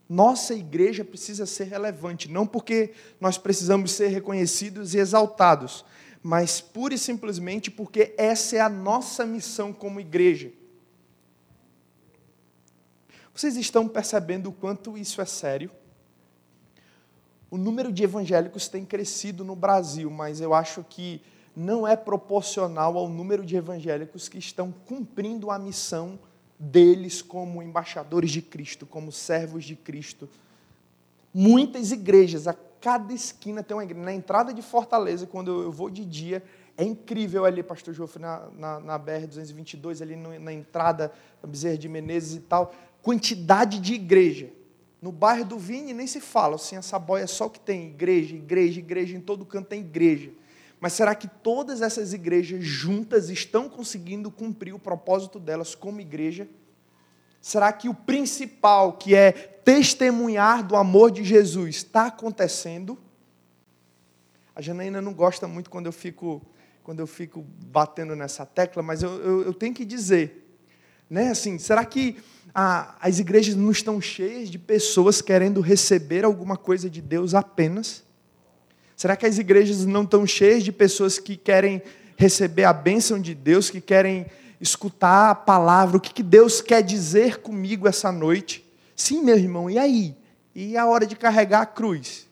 Nossa 0.08 0.54
igreja 0.54 1.04
precisa 1.04 1.46
ser 1.46 1.64
relevante, 1.64 2.30
não 2.30 2.46
porque 2.46 2.92
nós 3.20 3.38
precisamos 3.38 3.92
ser 3.92 4.08
reconhecidos 4.08 4.94
e 4.94 4.98
exaltados, 4.98 5.84
mas 6.22 6.60
pura 6.60 6.94
e 6.94 6.98
simplesmente 6.98 7.70
porque 7.70 8.14
essa 8.18 8.56
é 8.56 8.60
a 8.60 8.68
nossa 8.68 9.24
missão 9.24 9.72
como 9.72 10.00
igreja. 10.00 10.52
Vocês 13.34 13.56
estão 13.56 13.88
percebendo 13.88 14.50
o 14.50 14.52
quanto 14.52 14.98
isso 14.98 15.22
é 15.22 15.24
sério? 15.24 15.70
O 17.50 17.56
número 17.56 17.90
de 17.90 18.02
evangélicos 18.02 18.68
tem 18.68 18.84
crescido 18.84 19.44
no 19.44 19.56
Brasil, 19.56 20.10
mas 20.10 20.40
eu 20.40 20.52
acho 20.52 20.84
que 20.84 21.22
não 21.56 21.86
é 21.86 21.96
proporcional 21.96 22.96
ao 22.96 23.08
número 23.08 23.44
de 23.44 23.56
evangélicos 23.56 24.28
que 24.28 24.38
estão 24.38 24.72
cumprindo 24.86 25.50
a 25.50 25.58
missão 25.58 26.18
deles 26.62 27.20
como 27.20 27.60
embaixadores 27.60 28.30
de 28.30 28.40
Cristo, 28.40 28.86
como 28.86 29.10
servos 29.10 29.64
de 29.64 29.74
Cristo. 29.74 30.28
Muitas 31.34 31.90
igrejas, 31.90 32.46
a 32.46 32.54
cada 32.80 33.12
esquina 33.12 33.64
tem 33.64 33.76
uma 33.76 33.82
igreja. 33.82 34.04
Na 34.04 34.14
entrada 34.14 34.54
de 34.54 34.62
Fortaleza, 34.62 35.26
quando 35.26 35.62
eu 35.62 35.72
vou 35.72 35.90
de 35.90 36.04
dia, 36.04 36.40
é 36.76 36.84
incrível 36.84 37.44
ali, 37.44 37.64
pastor 37.64 37.92
Jofre, 37.92 38.22
na, 38.22 38.48
na, 38.56 38.80
na 38.80 38.98
BR-222, 38.98 40.02
ali 40.02 40.14
no, 40.14 40.38
na 40.38 40.52
entrada, 40.52 41.12
da 41.42 41.48
Bezerra 41.48 41.76
de 41.76 41.88
Menezes 41.88 42.36
e 42.36 42.40
tal, 42.40 42.72
quantidade 43.02 43.80
de 43.80 43.94
igreja. 43.94 44.50
No 45.00 45.10
bairro 45.10 45.44
do 45.44 45.58
Vini 45.58 45.92
nem 45.92 46.06
se 46.06 46.20
fala, 46.20 46.54
assim, 46.54 46.76
essa 46.76 46.96
boia 46.96 47.24
é 47.24 47.26
só 47.26 47.48
que 47.48 47.58
tem 47.58 47.88
igreja, 47.88 48.36
igreja, 48.36 48.78
igreja, 48.78 49.16
em 49.16 49.20
todo 49.20 49.44
canto 49.44 49.66
tem 49.66 49.80
igreja. 49.80 50.30
Mas 50.82 50.94
será 50.94 51.14
que 51.14 51.28
todas 51.28 51.80
essas 51.80 52.12
igrejas 52.12 52.64
juntas 52.64 53.30
estão 53.30 53.68
conseguindo 53.68 54.32
cumprir 54.32 54.74
o 54.74 54.80
propósito 54.80 55.38
delas 55.38 55.76
como 55.76 56.00
igreja? 56.00 56.48
Será 57.40 57.72
que 57.72 57.88
o 57.88 57.94
principal, 57.94 58.94
que 58.94 59.14
é 59.14 59.30
testemunhar 59.30 60.66
do 60.66 60.74
amor 60.74 61.12
de 61.12 61.22
Jesus, 61.22 61.76
está 61.76 62.06
acontecendo? 62.06 62.98
A 64.56 64.60
Janaína 64.60 65.00
não 65.00 65.14
gosta 65.14 65.46
muito 65.46 65.70
quando 65.70 65.86
eu 65.86 65.92
fico, 65.92 66.42
quando 66.82 66.98
eu 66.98 67.06
fico 67.06 67.46
batendo 67.70 68.16
nessa 68.16 68.44
tecla, 68.44 68.82
mas 68.82 69.04
eu, 69.04 69.10
eu, 69.22 69.42
eu 69.42 69.54
tenho 69.54 69.72
que 69.72 69.84
dizer, 69.84 70.58
né? 71.08 71.28
Assim, 71.28 71.60
será 71.60 71.84
que 71.84 72.16
a, 72.52 72.96
as 73.00 73.20
igrejas 73.20 73.54
não 73.54 73.70
estão 73.70 74.00
cheias 74.00 74.50
de 74.50 74.58
pessoas 74.58 75.22
querendo 75.22 75.60
receber 75.60 76.24
alguma 76.24 76.56
coisa 76.56 76.90
de 76.90 77.00
Deus 77.00 77.34
apenas? 77.34 78.02
Será 79.02 79.16
que 79.16 79.26
as 79.26 79.36
igrejas 79.36 79.84
não 79.84 80.04
estão 80.04 80.24
cheias 80.24 80.62
de 80.62 80.70
pessoas 80.70 81.18
que 81.18 81.36
querem 81.36 81.82
receber 82.16 82.62
a 82.62 82.72
bênção 82.72 83.20
de 83.20 83.34
Deus, 83.34 83.68
que 83.68 83.80
querem 83.80 84.26
escutar 84.60 85.30
a 85.30 85.34
palavra, 85.34 85.96
o 85.96 86.00
que 86.00 86.22
Deus 86.22 86.60
quer 86.60 86.84
dizer 86.84 87.38
comigo 87.38 87.88
essa 87.88 88.12
noite? 88.12 88.64
Sim, 88.94 89.24
meu 89.24 89.36
irmão, 89.36 89.68
e 89.68 89.76
aí? 89.76 90.14
E 90.54 90.76
a 90.76 90.86
hora 90.86 91.04
de 91.04 91.16
carregar 91.16 91.62
a 91.62 91.66
cruz? 91.66 92.28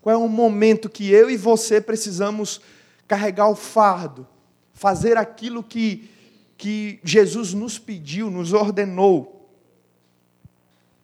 Qual 0.00 0.14
é 0.14 0.16
o 0.16 0.28
momento 0.28 0.88
que 0.88 1.10
eu 1.10 1.28
e 1.28 1.36
você 1.36 1.80
precisamos 1.80 2.60
carregar 3.08 3.48
o 3.48 3.56
fardo, 3.56 4.24
fazer 4.72 5.16
aquilo 5.16 5.60
que, 5.60 6.08
que 6.56 7.00
Jesus 7.02 7.52
nos 7.52 7.80
pediu, 7.80 8.30
nos 8.30 8.52
ordenou? 8.52 9.50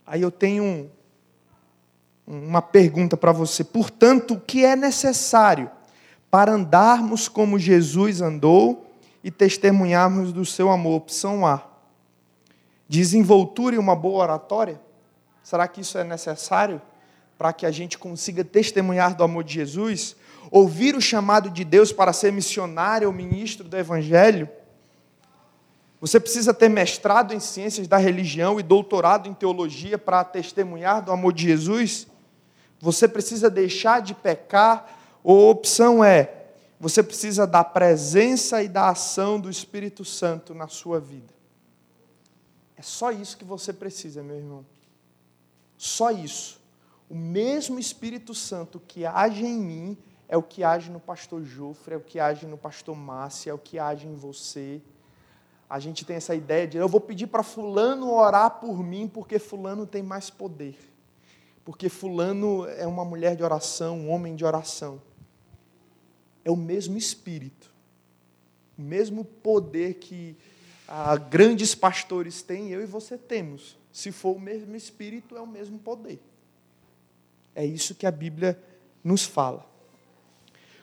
Aí 0.07 0.23
eu 0.23 0.31
tenho 0.31 0.89
uma 2.33 2.63
pergunta 2.63 3.15
para 3.15 3.31
você. 3.31 3.63
Portanto, 3.63 4.35
o 4.35 4.41
que 4.41 4.65
é 4.65 4.75
necessário 4.75 5.71
para 6.31 6.53
andarmos 6.53 7.29
como 7.29 7.59
Jesus 7.59 8.23
andou 8.23 8.91
e 9.23 9.31
testemunharmos 9.31 10.33
do 10.33 10.45
seu 10.45 10.71
amor? 10.71 10.97
Opção 10.97 11.47
A. 11.47 11.63
Desenvoltura 12.89 13.75
e 13.75 13.79
uma 13.79 13.95
boa 13.95 14.23
oratória? 14.23 14.81
Será 15.43 15.69
que 15.69 15.83
isso 15.83 15.99
é 15.99 16.05
necessário 16.05 16.81
para 17.37 17.53
que 17.53 17.67
a 17.67 17.71
gente 17.71 17.99
consiga 17.99 18.43
testemunhar 18.43 19.15
do 19.15 19.25
amor 19.25 19.45
de 19.45 19.53
Jesus? 19.53 20.17
Ouvir 20.51 20.97
o 20.97 21.03
chamado 21.03 21.51
de 21.51 21.65
Deus 21.65 21.93
para 21.93 22.15
ser 22.15 22.33
missionário 22.33 23.09
ou 23.09 23.15
ministro 23.15 23.69
do 23.69 23.77
Evangelho? 23.77 24.49
Você 26.01 26.19
precisa 26.19 26.55
ter 26.55 26.71
mestrado 26.71 27.35
em 27.35 27.41
ciências 27.41 27.87
da 27.87 27.99
religião 27.99 28.59
e 28.59 28.63
doutorado 28.63 29.29
em 29.29 29.35
teologia 29.35 29.99
para 29.99 30.25
testemunhar 30.25 31.03
do 31.03 31.13
amor 31.13 31.35
de 31.35 31.45
Jesus? 31.45 32.07
Você 32.83 33.09
precisa 33.09 33.49
deixar 33.49 34.03
de 34.03 34.13
pecar? 34.13 34.99
Ou 35.25 35.47
a 35.47 35.51
opção 35.53 36.05
é: 36.05 36.49
você 36.79 37.03
precisa 37.03 37.47
da 37.47 37.65
presença 37.65 38.63
e 38.63 38.69
da 38.69 38.91
ação 38.91 39.41
do 39.41 39.49
Espírito 39.49 40.05
Santo 40.05 40.53
na 40.53 40.69
sua 40.69 41.01
vida? 41.01 41.33
É 42.77 42.83
só 42.83 43.11
isso 43.11 43.39
que 43.39 43.45
você 43.45 43.73
precisa, 43.73 44.23
meu 44.23 44.37
irmão. 44.37 44.67
Só 45.79 46.11
isso. 46.11 46.61
O 47.09 47.15
mesmo 47.15 47.79
Espírito 47.79 48.35
Santo 48.35 48.81
que 48.81 49.07
age 49.07 49.47
em 49.47 49.59
mim 49.59 49.99
é 50.29 50.37
o 50.37 50.43
que 50.43 50.65
age 50.65 50.91
no 50.91 50.99
pastor 50.99 51.45
Jofre, 51.45 51.95
é 51.95 51.97
o 51.97 52.01
que 52.01 52.19
age 52.19 52.47
no 52.47 52.59
pastor 52.59 52.97
Márcio, 52.97 53.51
é 53.51 53.55
o 53.55 53.59
que 53.59 53.79
age 53.79 54.07
em 54.07 54.15
você 54.15 54.83
a 55.73 55.79
gente 55.79 56.05
tem 56.05 56.17
essa 56.17 56.35
ideia 56.35 56.69
de 56.69 56.77
eu 56.77 56.87
vou 56.87 57.01
pedir 57.01 57.27
para 57.29 57.43
fulano 57.43 58.13
orar 58.13 58.61
por 58.61 58.85
mim 58.85 59.09
porque 59.09 59.39
fulano 59.39 59.87
tem 59.87 60.03
mais 60.03 60.29
poder. 60.29 60.77
Porque 61.65 61.89
fulano 61.89 62.67
é 62.67 62.87
uma 62.87 63.05
mulher 63.05 63.37
de 63.37 63.43
oração, 63.43 63.99
um 63.99 64.11
homem 64.11 64.35
de 64.35 64.45
oração. 64.45 65.01
É 66.45 66.51
o 66.51 66.57
mesmo 66.57 66.97
espírito. 66.97 67.73
O 68.77 68.83
mesmo 68.83 69.25
poder 69.25 69.95
que 69.95 70.37
ah, 70.89 71.17
grandes 71.17 71.75
pastores 71.75 72.43
têm, 72.43 72.71
eu 72.71 72.83
e 72.83 72.87
você 72.87 73.17
temos. 73.17 73.79
Se 73.93 74.11
for 74.11 74.37
o 74.37 74.41
mesmo 74.41 74.75
espírito, 74.75 75.37
é 75.37 75.41
o 75.41 75.47
mesmo 75.47 75.79
poder. 75.79 76.21
É 77.55 77.65
isso 77.65 77.95
que 77.95 78.07
a 78.07 78.11
Bíblia 78.11 78.61
nos 79.05 79.25
fala. 79.25 79.65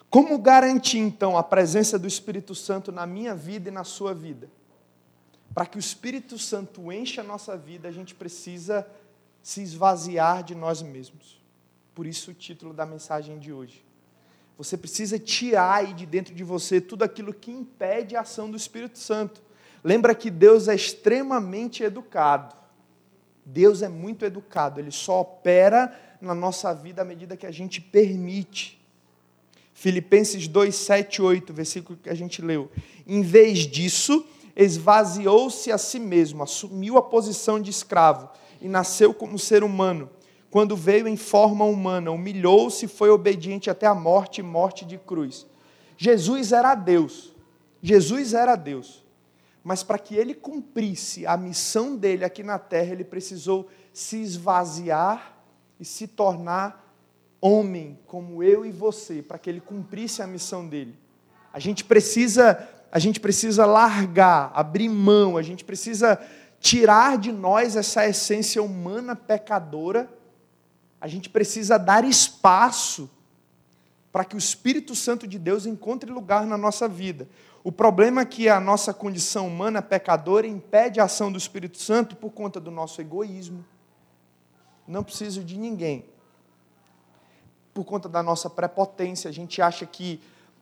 Como 0.09 0.37
garantir, 0.39 0.99
então, 0.99 1.37
a 1.37 1.43
presença 1.43 1.99
do 1.99 2.07
Espírito 2.07 2.55
Santo 2.55 2.91
na 2.91 3.05
minha 3.05 3.35
vida 3.35 3.69
e 3.69 3.71
na 3.71 3.83
sua 3.83 4.13
vida? 4.13 4.49
para 5.53 5.65
que 5.65 5.77
o 5.77 5.79
Espírito 5.79 6.37
Santo 6.37 6.91
encha 6.91 7.21
a 7.21 7.23
nossa 7.23 7.57
vida, 7.57 7.87
a 7.87 7.91
gente 7.91 8.13
precisa 8.13 8.87
se 9.49 9.63
esvaziar 9.63 10.43
de 10.43 10.53
nós 10.53 10.83
mesmos. 10.83 11.41
Por 11.95 12.05
isso 12.05 12.29
o 12.29 12.33
título 12.35 12.71
da 12.71 12.85
mensagem 12.85 13.39
de 13.39 13.51
hoje. 13.51 13.83
Você 14.59 14.77
precisa 14.77 15.17
tirar 15.17 15.73
aí 15.73 15.91
de 15.91 16.05
dentro 16.05 16.35
de 16.35 16.43
você 16.43 16.79
tudo 16.79 17.01
aquilo 17.01 17.33
que 17.33 17.49
impede 17.49 18.15
a 18.15 18.21
ação 18.21 18.51
do 18.51 18.55
Espírito 18.55 18.99
Santo. 18.99 19.41
Lembra 19.83 20.13
que 20.13 20.29
Deus 20.29 20.67
é 20.67 20.75
extremamente 20.75 21.81
educado. 21.81 22.55
Deus 23.43 23.81
é 23.81 23.89
muito 23.89 24.23
educado, 24.23 24.79
ele 24.79 24.91
só 24.91 25.21
opera 25.21 25.99
na 26.21 26.35
nossa 26.35 26.71
vida 26.71 27.01
à 27.01 27.05
medida 27.05 27.35
que 27.35 27.47
a 27.47 27.51
gente 27.51 27.81
permite. 27.81 28.79
Filipenses 29.73 30.47
2, 30.47 30.75
7, 30.75 31.23
8, 31.23 31.51
versículo 31.51 31.97
que 31.97 32.09
a 32.09 32.13
gente 32.13 32.39
leu. 32.39 32.69
Em 33.07 33.23
vez 33.23 33.59
disso, 33.59 34.23
esvaziou-se 34.63 35.71
a 35.71 35.77
si 35.77 35.99
mesmo, 35.99 36.43
assumiu 36.43 36.97
a 36.97 37.01
posição 37.01 37.61
de 37.61 37.69
escravo 37.69 38.29
e 38.61 38.67
nasceu 38.67 39.13
como 39.13 39.39
ser 39.39 39.63
humano. 39.63 40.09
Quando 40.51 40.75
veio 40.75 41.07
em 41.07 41.15
forma 41.15 41.63
humana, 41.63 42.11
humilhou-se 42.11 42.85
e 42.85 42.89
foi 42.89 43.09
obediente 43.09 43.69
até 43.69 43.87
a 43.87 43.95
morte 43.95 44.41
morte 44.41 44.83
de 44.83 44.97
cruz. 44.97 45.47
Jesus 45.97 46.51
era 46.51 46.75
Deus. 46.75 47.33
Jesus 47.81 48.33
era 48.33 48.55
Deus. 48.55 49.05
Mas 49.63 49.83
para 49.83 49.97
que 49.97 50.15
ele 50.15 50.33
cumprisse 50.33 51.25
a 51.25 51.37
missão 51.37 51.95
dele 51.95 52.25
aqui 52.25 52.43
na 52.43 52.59
terra, 52.59 52.91
ele 52.91 53.03
precisou 53.03 53.67
se 53.93 54.17
esvaziar 54.17 55.37
e 55.79 55.85
se 55.85 56.07
tornar 56.07 56.85
homem 57.39 57.97
como 58.05 58.43
eu 58.43 58.65
e 58.65 58.71
você, 58.71 59.21
para 59.21 59.37
que 59.37 59.49
ele 59.49 59.61
cumprisse 59.61 60.21
a 60.21 60.27
missão 60.27 60.67
dele. 60.67 60.97
A 61.53 61.59
gente 61.59 61.83
precisa, 61.83 62.67
a 62.91 62.99
gente 62.99 63.19
precisa 63.19 63.65
largar, 63.65 64.51
abrir 64.53 64.89
mão, 64.89 65.37
a 65.37 65.41
gente 65.41 65.63
precisa 65.63 66.19
tirar 66.59 67.17
de 67.17 67.31
nós 67.31 67.75
essa 67.75 68.07
essência 68.07 68.61
humana 68.61 69.15
pecadora. 69.15 70.09
A 70.99 71.07
gente 71.07 71.29
precisa 71.29 71.77
dar 71.77 72.03
espaço 72.03 73.09
para 74.11 74.25
que 74.25 74.35
o 74.35 74.39
Espírito 74.39 74.95
Santo 74.95 75.27
de 75.27 75.37
Deus 75.37 75.65
encontre 75.65 76.11
lugar 76.11 76.45
na 76.45 76.57
nossa 76.57 76.87
vida. 76.87 77.27
O 77.63 77.71
problema 77.71 78.21
é 78.21 78.25
que 78.25 78.49
a 78.49 78.59
nossa 78.59 78.93
condição 78.93 79.47
humana 79.47 79.81
pecadora 79.81 80.47
impede 80.47 80.99
a 80.99 81.03
ação 81.03 81.31
do 81.31 81.37
Espírito 81.37 81.77
Santo 81.77 82.15
por 82.15 82.31
conta 82.31 82.59
do 82.59 82.71
nosso 82.71 82.99
egoísmo. 82.99 83.63
Não 84.87 85.03
preciso 85.03 85.43
de 85.43 85.57
ninguém 85.57 86.05
por 87.79 87.85
conta 87.85 88.09
da 88.09 88.21
nossa 88.21 88.49
prepotência, 88.49 89.29
a 89.29 89.31
gente 89.31 89.61
acha 89.61 89.85
que 89.85 90.19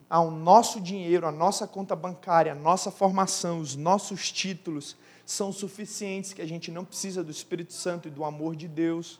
ah, 0.10 0.22
o 0.22 0.32
nosso 0.32 0.80
dinheiro, 0.80 1.28
a 1.28 1.32
nossa 1.32 1.68
conta 1.68 1.96
bancária, 1.96 2.54
a 2.54 2.56
nossa 2.56 2.90
formação, 2.90 3.60
os 3.60 3.76
nossos 3.76 4.32
títulos 4.32 4.96
são 5.26 5.52
suficientes, 5.52 6.32
que 6.32 6.42
a 6.42 6.48
gente 6.48 6.72
não 6.72 6.86
precisa 6.86 7.24
do 7.24 7.32
Espírito 7.32 7.74
Santo 7.74 8.08
e 8.08 8.12
do 8.12 8.24
amor 8.24 8.56
de 8.56 8.68
Deus. 8.68 9.20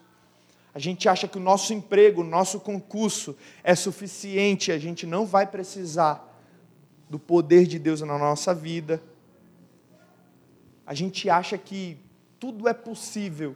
A 0.74 0.78
gente 0.78 1.06
acha 1.08 1.28
que 1.28 1.36
o 1.36 1.40
nosso 1.40 1.74
emprego, 1.74 2.22
o 2.22 2.24
nosso 2.24 2.58
concurso 2.60 3.36
é 3.62 3.74
suficiente, 3.74 4.72
a 4.72 4.78
gente 4.78 5.06
não 5.06 5.26
vai 5.26 5.46
precisar 5.46 6.24
do 7.10 7.18
poder 7.18 7.66
de 7.66 7.78
Deus 7.78 8.00
na 8.00 8.18
nossa 8.18 8.54
vida. 8.54 9.02
A 10.86 10.94
gente 10.94 11.28
acha 11.28 11.58
que 11.58 11.98
tudo 12.40 12.66
é 12.66 12.72
possível 12.72 13.54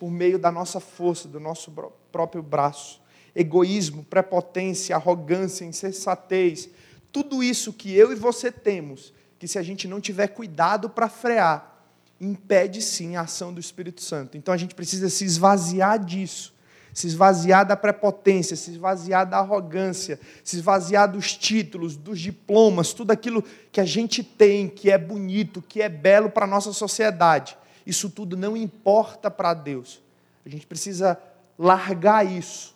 por 0.00 0.10
meio 0.10 0.38
da 0.38 0.50
nossa 0.50 0.80
força, 0.80 1.28
do 1.28 1.38
nosso 1.38 1.72
próprio 2.10 2.42
braço 2.42 3.00
egoísmo, 3.36 4.02
prepotência, 4.02 4.96
arrogância, 4.96 5.66
insensatez, 5.66 6.70
tudo 7.12 7.44
isso 7.44 7.70
que 7.70 7.94
eu 7.94 8.10
e 8.10 8.14
você 8.14 8.50
temos, 8.50 9.12
que 9.38 9.46
se 9.46 9.58
a 9.58 9.62
gente 9.62 9.86
não 9.86 10.00
tiver 10.00 10.28
cuidado 10.28 10.88
para 10.88 11.06
frear, 11.06 11.84
impede 12.18 12.80
sim 12.80 13.14
a 13.14 13.20
ação 13.20 13.52
do 13.52 13.60
Espírito 13.60 14.00
Santo. 14.00 14.38
Então 14.38 14.54
a 14.54 14.56
gente 14.56 14.74
precisa 14.74 15.10
se 15.10 15.22
esvaziar 15.26 16.02
disso, 16.02 16.54
se 16.94 17.06
esvaziar 17.06 17.66
da 17.66 17.76
prepotência, 17.76 18.56
se 18.56 18.70
esvaziar 18.70 19.28
da 19.28 19.36
arrogância, 19.36 20.18
se 20.42 20.56
esvaziar 20.56 21.12
dos 21.12 21.36
títulos, 21.36 21.94
dos 21.94 22.18
diplomas, 22.18 22.94
tudo 22.94 23.10
aquilo 23.10 23.44
que 23.70 23.82
a 23.82 23.84
gente 23.84 24.22
tem, 24.22 24.66
que 24.66 24.90
é 24.90 24.96
bonito, 24.96 25.60
que 25.60 25.82
é 25.82 25.90
belo 25.90 26.30
para 26.30 26.46
a 26.46 26.48
nossa 26.48 26.72
sociedade. 26.72 27.54
Isso 27.86 28.08
tudo 28.08 28.34
não 28.34 28.56
importa 28.56 29.30
para 29.30 29.52
Deus. 29.52 30.00
A 30.44 30.48
gente 30.48 30.66
precisa 30.66 31.18
largar 31.58 32.24
isso 32.24 32.75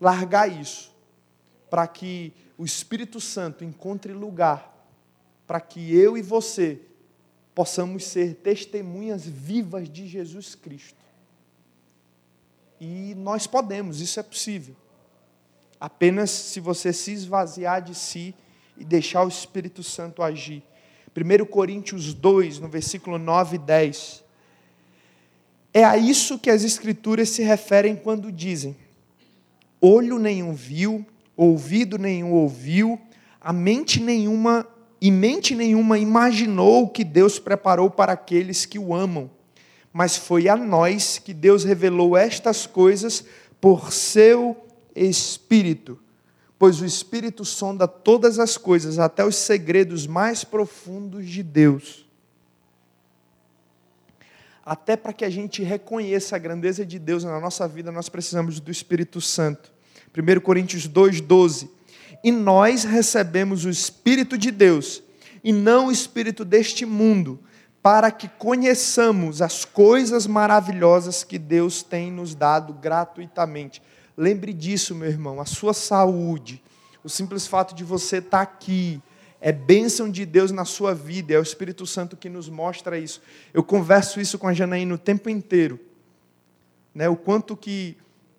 largar 0.00 0.50
isso, 0.50 0.90
para 1.68 1.86
que 1.86 2.32
o 2.56 2.64
Espírito 2.64 3.20
Santo 3.20 3.64
encontre 3.64 4.12
lugar, 4.12 4.88
para 5.46 5.60
que 5.60 5.94
eu 5.94 6.16
e 6.16 6.22
você 6.22 6.80
possamos 7.54 8.04
ser 8.04 8.36
testemunhas 8.36 9.26
vivas 9.26 9.88
de 9.88 10.06
Jesus 10.06 10.54
Cristo. 10.54 10.98
E 12.80 13.14
nós 13.16 13.46
podemos, 13.46 14.00
isso 14.00 14.18
é 14.18 14.22
possível. 14.22 14.74
Apenas 15.78 16.30
se 16.30 16.60
você 16.60 16.92
se 16.92 17.12
esvaziar 17.12 17.82
de 17.82 17.94
si 17.94 18.34
e 18.76 18.84
deixar 18.84 19.24
o 19.24 19.28
Espírito 19.28 19.82
Santo 19.82 20.22
agir. 20.22 20.62
1 21.14 21.44
Coríntios 21.46 22.14
2, 22.14 22.60
no 22.60 22.68
versículo 22.68 23.18
9 23.18 23.56
e 23.56 23.58
10. 23.58 24.24
É 25.72 25.84
a 25.84 25.96
isso 25.96 26.38
que 26.38 26.50
as 26.50 26.64
Escrituras 26.64 27.28
se 27.28 27.42
referem 27.42 27.96
quando 27.96 28.32
dizem: 28.32 28.76
olho 29.80 30.18
nenhum 30.18 30.52
viu, 30.52 31.04
ouvido 31.36 31.98
nenhum 31.98 32.32
ouviu, 32.32 33.00
a 33.40 33.52
mente 33.52 34.00
nenhuma 34.00 34.66
e 35.00 35.10
mente 35.10 35.54
nenhuma 35.54 35.98
imaginou 35.98 36.84
o 36.84 36.88
que 36.88 37.02
Deus 37.02 37.38
preparou 37.38 37.90
para 37.90 38.12
aqueles 38.12 38.66
que 38.66 38.78
o 38.78 38.94
amam. 38.94 39.30
Mas 39.92 40.16
foi 40.16 40.48
a 40.48 40.56
nós 40.56 41.18
que 41.18 41.32
Deus 41.32 41.64
revelou 41.64 42.16
estas 42.16 42.66
coisas 42.66 43.24
por 43.60 43.92
seu 43.92 44.56
Espírito. 44.94 45.98
Pois 46.58 46.82
o 46.82 46.84
Espírito 46.84 47.44
sonda 47.44 47.88
todas 47.88 48.38
as 48.38 48.58
coisas, 48.58 48.98
até 48.98 49.24
os 49.24 49.36
segredos 49.36 50.06
mais 50.06 50.44
profundos 50.44 51.26
de 51.26 51.42
Deus. 51.42 52.06
Até 54.70 54.96
para 54.96 55.12
que 55.12 55.24
a 55.24 55.28
gente 55.28 55.64
reconheça 55.64 56.36
a 56.36 56.38
grandeza 56.38 56.86
de 56.86 56.96
Deus 56.96 57.24
na 57.24 57.40
nossa 57.40 57.66
vida, 57.66 57.90
nós 57.90 58.08
precisamos 58.08 58.60
do 58.60 58.70
Espírito 58.70 59.20
Santo. 59.20 59.72
1 60.16 60.38
Coríntios 60.38 60.88
2,12. 60.88 61.68
E 62.22 62.30
nós 62.30 62.84
recebemos 62.84 63.64
o 63.64 63.68
Espírito 63.68 64.38
de 64.38 64.52
Deus, 64.52 65.02
e 65.42 65.52
não 65.52 65.88
o 65.88 65.90
Espírito 65.90 66.44
deste 66.44 66.86
mundo, 66.86 67.40
para 67.82 68.12
que 68.12 68.28
conheçamos 68.28 69.42
as 69.42 69.64
coisas 69.64 70.24
maravilhosas 70.28 71.24
que 71.24 71.36
Deus 71.36 71.82
tem 71.82 72.12
nos 72.12 72.36
dado 72.36 72.72
gratuitamente. 72.72 73.82
Lembre 74.16 74.52
disso, 74.52 74.94
meu 74.94 75.08
irmão, 75.08 75.40
a 75.40 75.46
sua 75.46 75.74
saúde, 75.74 76.62
o 77.02 77.08
simples 77.08 77.44
fato 77.44 77.74
de 77.74 77.82
você 77.82 78.18
estar 78.18 78.42
aqui, 78.42 79.02
é 79.40 79.50
bênção 79.50 80.10
de 80.10 80.26
Deus 80.26 80.50
na 80.50 80.66
sua 80.66 80.94
vida, 80.94 81.32
é 81.32 81.38
o 81.38 81.42
Espírito 81.42 81.86
Santo 81.86 82.16
que 82.16 82.28
nos 82.28 82.48
mostra 82.48 82.98
isso. 82.98 83.22
Eu 83.54 83.64
converso 83.64 84.20
isso 84.20 84.38
com 84.38 84.46
a 84.46 84.52
Janaína 84.52 84.94
o 84.94 84.98
tempo 84.98 85.30
inteiro. 85.30 85.80
Né, 86.94 87.08
o 87.08 87.16
quanto 87.16 87.56
que 87.56 87.96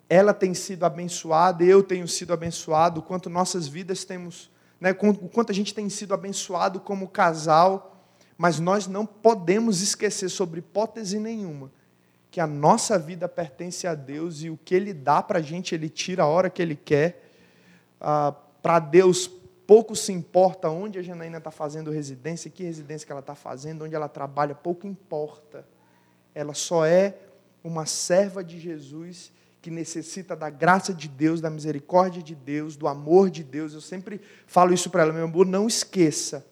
ela 0.08 0.32
tem 0.32 0.54
sido 0.54 0.84
abençoada, 0.84 1.64
eu 1.64 1.82
tenho 1.82 2.06
sido 2.06 2.32
abençoado, 2.32 3.00
o 3.00 3.02
quanto 3.02 3.30
nossas 3.30 3.66
vidas 3.66 4.04
temos, 4.04 4.50
né, 4.78 4.92
o 4.92 5.28
quanto 5.28 5.50
a 5.50 5.54
gente 5.54 5.74
tem 5.74 5.88
sido 5.88 6.12
abençoado 6.12 6.78
como 6.78 7.08
casal, 7.08 8.06
mas 8.36 8.60
nós 8.60 8.86
não 8.86 9.06
podemos 9.06 9.80
esquecer, 9.80 10.28
sobre 10.28 10.60
hipótese 10.60 11.18
nenhuma, 11.18 11.72
que 12.30 12.40
a 12.40 12.46
nossa 12.46 12.98
vida 12.98 13.28
pertence 13.28 13.86
a 13.86 13.94
Deus 13.94 14.42
e 14.42 14.50
o 14.50 14.58
que 14.64 14.74
Ele 14.74 14.92
dá 14.92 15.22
para 15.22 15.38
a 15.38 15.42
gente, 15.42 15.74
Ele 15.74 15.88
tira 15.88 16.22
a 16.24 16.26
hora 16.26 16.50
que 16.50 16.60
Ele 16.62 16.76
quer. 16.76 17.30
Ah, 18.00 18.34
para 18.62 18.78
Deus, 18.78 19.30
pouco 19.66 19.94
se 19.94 20.12
importa 20.12 20.68
onde 20.68 20.98
a 20.98 21.02
Janaína 21.02 21.38
está 21.38 21.50
fazendo 21.50 21.90
residência, 21.90 22.50
que 22.50 22.64
residência 22.64 23.06
que 23.06 23.12
ela 23.12 23.20
está 23.20 23.34
fazendo, 23.34 23.84
onde 23.84 23.94
ela 23.94 24.08
trabalha, 24.08 24.54
pouco 24.54 24.86
importa. 24.86 25.66
Ela 26.34 26.54
só 26.54 26.84
é 26.84 27.16
uma 27.62 27.86
serva 27.86 28.42
de 28.42 28.58
Jesus 28.58 29.32
que 29.60 29.70
necessita 29.70 30.34
da 30.34 30.50
graça 30.50 30.92
de 30.92 31.08
Deus, 31.08 31.40
da 31.40 31.48
misericórdia 31.48 32.20
de 32.22 32.34
Deus, 32.34 32.76
do 32.76 32.88
amor 32.88 33.30
de 33.30 33.44
Deus. 33.44 33.72
Eu 33.72 33.80
sempre 33.80 34.20
falo 34.46 34.74
isso 34.74 34.90
para 34.90 35.02
ela, 35.02 35.12
meu 35.12 35.24
amor, 35.24 35.46
não 35.46 35.68
esqueça. 35.68 36.44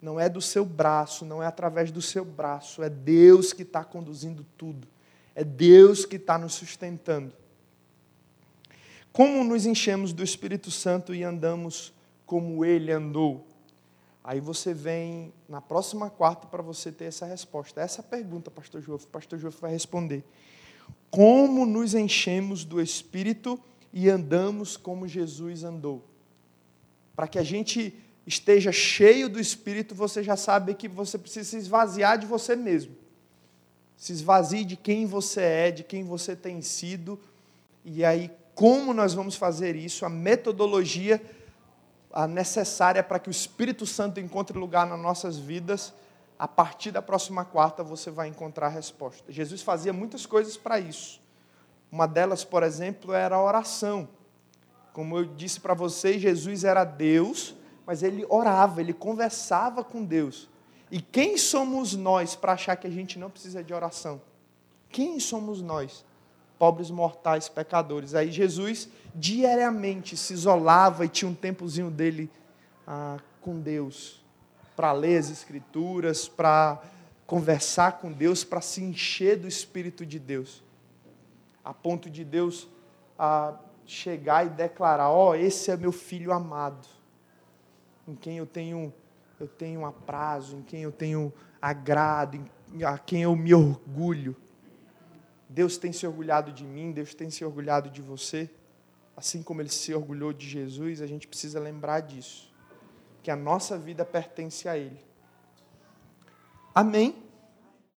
Não 0.00 0.18
é 0.18 0.28
do 0.28 0.40
seu 0.40 0.66
braço, 0.66 1.24
não 1.24 1.42
é 1.42 1.46
através 1.46 1.90
do 1.90 2.02
seu 2.02 2.24
braço, 2.26 2.82
é 2.82 2.90
Deus 2.90 3.54
que 3.54 3.62
está 3.62 3.82
conduzindo 3.82 4.44
tudo. 4.56 4.86
É 5.34 5.42
Deus 5.42 6.04
que 6.04 6.16
está 6.16 6.36
nos 6.36 6.54
sustentando. 6.54 7.32
Como 9.12 9.44
nos 9.44 9.64
enchemos 9.64 10.12
do 10.12 10.22
Espírito 10.22 10.70
Santo 10.70 11.14
e 11.14 11.22
andamos 11.22 11.93
como 12.26 12.64
ele 12.64 12.90
andou? 12.92 13.46
Aí 14.22 14.40
você 14.40 14.72
vem 14.72 15.34
na 15.46 15.60
próxima 15.60 16.08
quarta 16.08 16.46
para 16.46 16.62
você 16.62 16.90
ter 16.90 17.04
essa 17.04 17.26
resposta. 17.26 17.82
Essa 17.82 18.00
é 18.00 18.04
pergunta, 18.04 18.50
pastor 18.50 18.80
João. 18.80 18.98
Pastor 18.98 19.38
João 19.38 19.52
vai 19.60 19.70
responder. 19.70 20.24
Como 21.10 21.66
nos 21.66 21.94
enchemos 21.94 22.64
do 22.64 22.80
Espírito 22.80 23.60
e 23.92 24.08
andamos 24.08 24.78
como 24.78 25.06
Jesus 25.06 25.62
andou? 25.62 26.02
Para 27.14 27.28
que 27.28 27.38
a 27.38 27.42
gente 27.42 27.94
esteja 28.26 28.72
cheio 28.72 29.28
do 29.28 29.38
Espírito, 29.38 29.94
você 29.94 30.22
já 30.22 30.36
sabe 30.36 30.74
que 30.74 30.88
você 30.88 31.18
precisa 31.18 31.50
se 31.50 31.56
esvaziar 31.58 32.18
de 32.18 32.26
você 32.26 32.56
mesmo. 32.56 32.96
Se 33.96 34.12
esvazie 34.12 34.64
de 34.64 34.76
quem 34.76 35.06
você 35.06 35.40
é, 35.42 35.70
de 35.70 35.84
quem 35.84 36.02
você 36.02 36.34
tem 36.34 36.62
sido. 36.62 37.20
E 37.84 38.04
aí, 38.04 38.30
como 38.54 38.94
nós 38.94 39.12
vamos 39.12 39.36
fazer 39.36 39.76
isso? 39.76 40.04
A 40.04 40.08
metodologia 40.08 41.20
necessária 42.28 43.02
para 43.02 43.18
que 43.18 43.28
o 43.28 43.30
Espírito 43.30 43.84
Santo 43.84 44.20
encontre 44.20 44.56
lugar 44.56 44.86
nas 44.86 45.00
nossas 45.00 45.36
vidas 45.36 45.92
a 46.38 46.48
partir 46.48 46.90
da 46.90 47.00
próxima 47.00 47.44
quarta 47.44 47.82
você 47.82 48.10
vai 48.10 48.28
encontrar 48.28 48.66
a 48.66 48.70
resposta. 48.70 49.32
Jesus 49.32 49.62
fazia 49.62 49.92
muitas 49.92 50.26
coisas 50.26 50.56
para 50.56 50.78
isso. 50.78 51.20
Uma 51.90 52.06
delas, 52.06 52.44
por 52.44 52.62
exemplo, 52.62 53.12
era 53.12 53.36
a 53.36 53.42
oração. 53.42 54.08
Como 54.92 55.16
eu 55.16 55.24
disse 55.24 55.60
para 55.60 55.74
vocês, 55.74 56.20
Jesus 56.20 56.64
era 56.64 56.84
Deus, 56.84 57.54
mas 57.86 58.02
ele 58.02 58.24
orava, 58.28 58.80
ele 58.80 58.92
conversava 58.92 59.84
com 59.84 60.04
Deus. 60.04 60.48
E 60.90 61.00
quem 61.00 61.36
somos 61.36 61.94
nós 61.94 62.34
para 62.36 62.52
achar 62.52 62.76
que 62.76 62.86
a 62.86 62.90
gente 62.90 63.18
não 63.18 63.30
precisa 63.30 63.62
de 63.62 63.72
oração? 63.72 64.20
Quem 64.88 65.18
somos 65.18 65.60
nós? 65.60 66.04
Pobres 66.58 66.90
mortais, 66.90 67.48
pecadores. 67.48 68.14
Aí 68.14 68.30
Jesus 68.30 68.88
diariamente 69.14 70.16
se 70.16 70.32
isolava 70.32 71.04
e 71.04 71.08
tinha 71.08 71.30
um 71.30 71.34
tempozinho 71.34 71.90
dele 71.90 72.30
ah, 72.86 73.18
com 73.40 73.60
Deus, 73.60 74.22
para 74.74 74.92
ler 74.92 75.18
as 75.18 75.30
Escrituras, 75.30 76.28
para 76.28 76.80
conversar 77.26 77.98
com 77.98 78.10
Deus, 78.10 78.44
para 78.44 78.60
se 78.60 78.82
encher 78.82 79.36
do 79.36 79.48
Espírito 79.48 80.04
de 80.04 80.18
Deus, 80.18 80.62
a 81.64 81.72
ponto 81.72 82.10
de 82.10 82.24
Deus 82.24 82.68
ah, 83.18 83.54
chegar 83.86 84.46
e 84.46 84.50
declarar: 84.50 85.10
Ó, 85.10 85.30
oh, 85.30 85.34
esse 85.34 85.70
é 85.70 85.76
meu 85.76 85.92
filho 85.92 86.32
amado, 86.32 86.86
em 88.06 88.14
quem 88.14 88.38
eu 88.38 88.46
tenho 88.46 88.92
eu 89.38 89.48
tenho 89.48 89.84
aprazo, 89.84 90.56
em 90.56 90.62
quem 90.62 90.82
eu 90.82 90.92
tenho 90.92 91.32
agrado, 91.60 92.36
em, 92.36 92.84
a 92.84 92.98
quem 92.98 93.22
eu 93.22 93.34
me 93.34 93.52
orgulho. 93.52 94.36
Deus 95.54 95.78
tem 95.78 95.92
se 95.92 96.04
orgulhado 96.04 96.52
de 96.52 96.64
mim, 96.64 96.90
Deus 96.90 97.14
tem 97.14 97.30
se 97.30 97.44
orgulhado 97.44 97.88
de 97.88 98.02
você. 98.02 98.50
Assim 99.16 99.40
como 99.40 99.62
ele 99.62 99.68
se 99.68 99.94
orgulhou 99.94 100.32
de 100.32 100.48
Jesus, 100.48 101.00
a 101.00 101.06
gente 101.06 101.28
precisa 101.28 101.60
lembrar 101.60 102.00
disso. 102.00 102.52
Que 103.22 103.30
a 103.30 103.36
nossa 103.36 103.78
vida 103.78 104.04
pertence 104.04 104.68
a 104.68 104.76
Ele. 104.76 104.98
Amém? 106.74 107.23